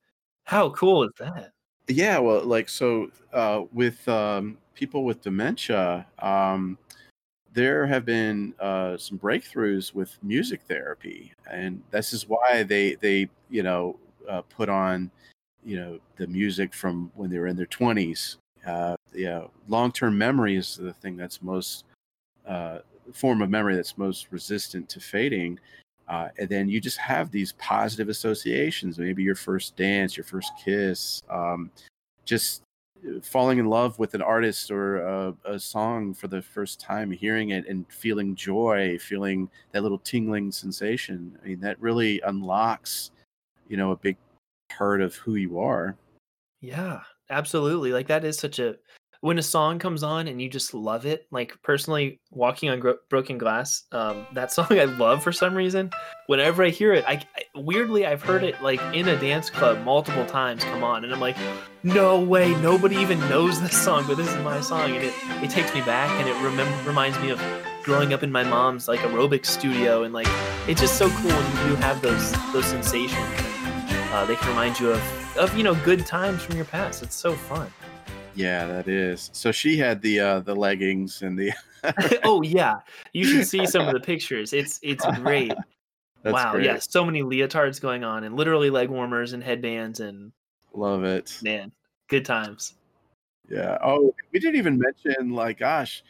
[0.45, 1.53] how cool is that?
[1.89, 6.79] Yeah, well, like so uh, with um, people with dementia, um,
[7.53, 13.29] there have been uh, some breakthroughs with music therapy, and this is why they they
[13.51, 15.11] you know uh, put on
[15.65, 18.39] you know the music from when they were in their twenties.
[18.67, 21.85] Uh, yeah, long term memory is the thing that's most
[22.47, 22.79] uh,
[23.13, 25.59] form of memory that's most resistant to fading.
[26.09, 28.99] Uh, and then you just have these positive associations.
[28.99, 31.71] Maybe your first dance, your first kiss, um,
[32.25, 32.63] just
[33.07, 37.11] uh, falling in love with an artist or a, a song for the first time,
[37.11, 41.39] hearing it and feeling joy, feeling that little tingling sensation.
[41.43, 43.11] I mean, that really unlocks,
[43.69, 44.17] you know, a big
[44.69, 45.97] part of who you are.
[46.61, 47.01] Yeah,
[47.31, 47.93] absolutely.
[47.93, 48.77] Like that is such a
[49.25, 51.27] when a song comes on and you just love it.
[51.31, 55.89] Like personally, walking on Gro- broken glass, um, that song I love for some reason.
[56.27, 59.83] Whenever I hear it, I, I weirdly I've heard it like in a dance club
[59.83, 60.63] multiple times.
[60.65, 61.39] Come on, and I'm like,
[61.83, 65.49] no way, nobody even knows this song, but this is my song, and it it
[65.49, 67.41] takes me back and it reminds me of
[67.83, 70.29] growing up in my mom's like aerobic studio, and like
[70.69, 73.17] it's just so cool when you have those those sensations.
[74.13, 77.03] Uh, they can remind you of of you know good times from your past.
[77.03, 77.73] It's so fun.
[78.35, 79.31] Yeah, that is.
[79.33, 81.53] So she had the uh the leggings and the
[82.25, 82.77] oh yeah,
[83.13, 84.53] you should see some of the pictures.
[84.53, 85.53] It's it's great.
[86.23, 86.65] That's wow, great.
[86.65, 90.33] yeah, so many leotards going on, and literally leg warmers and headbands, and
[90.73, 91.39] Love it.
[91.43, 91.71] man,
[92.09, 92.75] good times.
[93.49, 93.77] Yeah.
[93.85, 96.03] Oh, we didn't even mention like gosh,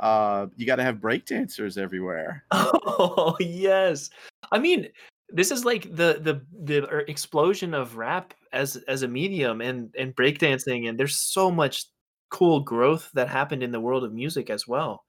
[0.00, 2.44] uh you got to have break dancers everywhere.
[2.52, 4.10] Oh yes,
[4.50, 4.88] I mean
[5.32, 9.94] this is like the the the er, explosion of rap as as a medium and
[9.98, 11.86] and breakdancing, and there's so much
[12.30, 15.04] cool growth that happened in the world of music as well.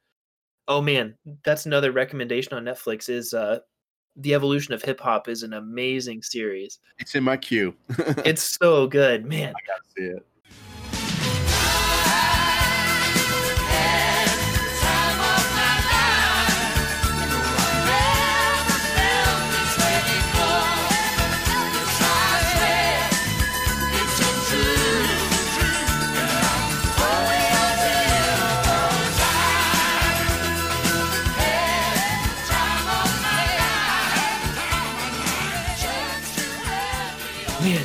[0.68, 3.60] Oh man, that's another recommendation on Netflix is uh
[4.18, 6.80] the evolution of hip hop is an amazing series.
[7.00, 7.74] It's in my queue.
[8.26, 9.54] It's so good, man.
[9.66, 10.26] gotta see it.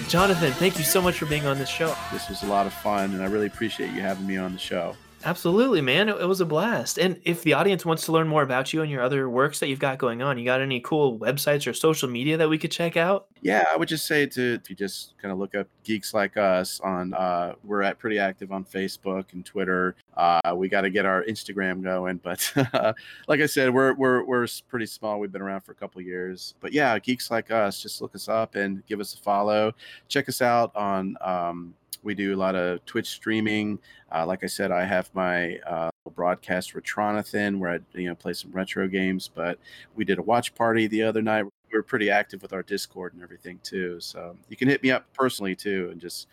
[0.08, 1.92] Jonathan, thank you so much for being on this show.
[2.12, 4.58] This was a lot of fun, and I really appreciate you having me on the
[4.58, 4.96] show.
[5.26, 6.08] Absolutely, man.
[6.08, 6.98] It, it was a blast.
[6.98, 9.66] And if the audience wants to learn more about you and your other works that
[9.66, 12.70] you've got going on, you got any cool websites or social media that we could
[12.70, 13.26] check out?
[13.42, 16.36] Yeah, I would just say to if you just kind of look up geeks like
[16.36, 19.96] us on uh we're at pretty active on Facebook and Twitter.
[20.16, 22.52] Uh we got to get our Instagram going, but
[23.26, 25.18] like I said, we're we're we're pretty small.
[25.18, 26.54] We've been around for a couple years.
[26.60, 29.72] But yeah, geeks like us, just look us up and give us a follow.
[30.06, 31.74] Check us out on um
[32.06, 33.78] we do a lot of Twitch streaming.
[34.14, 38.32] Uh, like I said, I have my uh, broadcast Retronathan where I you know play
[38.32, 39.28] some retro games.
[39.32, 39.58] But
[39.96, 41.44] we did a watch party the other night.
[41.44, 44.00] We were pretty active with our Discord and everything too.
[44.00, 46.28] So you can hit me up personally too, and just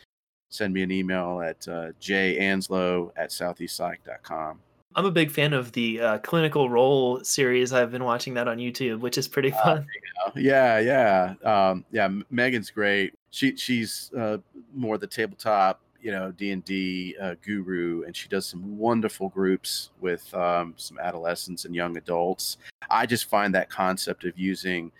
[0.49, 4.59] send me an email at uh, janslow at southeastpsych.com.
[4.95, 7.73] I'm a big fan of the uh, Clinical Role series.
[7.73, 9.87] I've been watching that on YouTube, which is pretty Uh, fun.
[10.35, 12.07] Yeah, yeah, um, yeah.
[12.29, 13.13] Megan's great.
[13.31, 14.37] She she's uh,
[14.73, 19.29] more the tabletop, you know, D and D uh, guru, and she does some wonderful
[19.29, 22.57] groups with um, some adolescents and young adults.
[22.89, 24.91] I just find that concept of using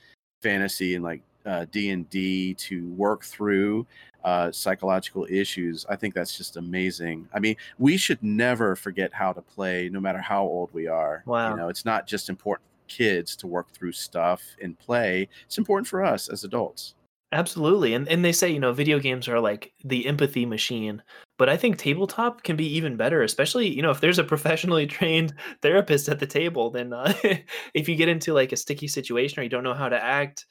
[0.41, 1.32] fantasy and like uh,
[1.71, 3.85] D and D to work through
[4.23, 5.85] uh, psychological issues.
[5.89, 7.27] I think that's just amazing.
[7.33, 11.23] I mean, we should never forget how to play, no matter how old we are.
[11.25, 11.51] Wow.
[11.51, 15.27] You know, it's not just important for kids to work through stuff and play.
[15.45, 16.95] It's important for us as adults.
[17.33, 17.95] Absolutely.
[17.95, 21.01] And and they say, you know, video games are like the empathy machine.
[21.39, 24.85] But I think tabletop can be even better, especially, you know, if there's a professionally
[24.87, 25.33] trained
[25.63, 27.11] therapist at the table, then uh,
[27.73, 30.45] if you get into like a sticky situation or you don't know how to act,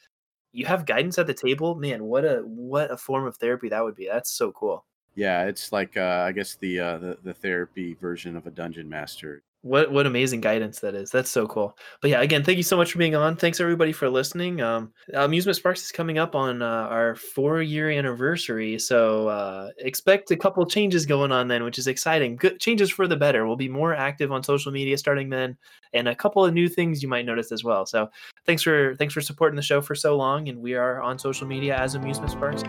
[0.53, 1.74] you have guidance at the table.
[1.74, 4.09] Man, what a what a form of therapy that would be.
[4.11, 4.84] That's so cool.
[5.14, 8.88] Yeah, it's like uh, I guess the, uh, the the therapy version of a dungeon
[8.88, 9.42] master.
[9.63, 11.11] What what amazing guidance that is.
[11.11, 11.79] That's so cool.
[12.01, 13.37] But yeah, again, thank you so much for being on.
[13.37, 14.61] Thanks everybody for listening.
[14.61, 20.33] Um, Amusement Sparks is coming up on uh, our four year anniversary, so uh, expect
[20.33, 22.35] a couple changes going on then, which is exciting.
[22.35, 23.47] Good changes for the better.
[23.47, 25.57] We'll be more active on social media starting then,
[25.93, 27.87] and a couple of new things you might notice as well.
[27.87, 28.09] So
[28.47, 31.47] thanks for thanks for supporting the show for so long, and we are on social
[31.47, 32.65] media as Amusement Sparks.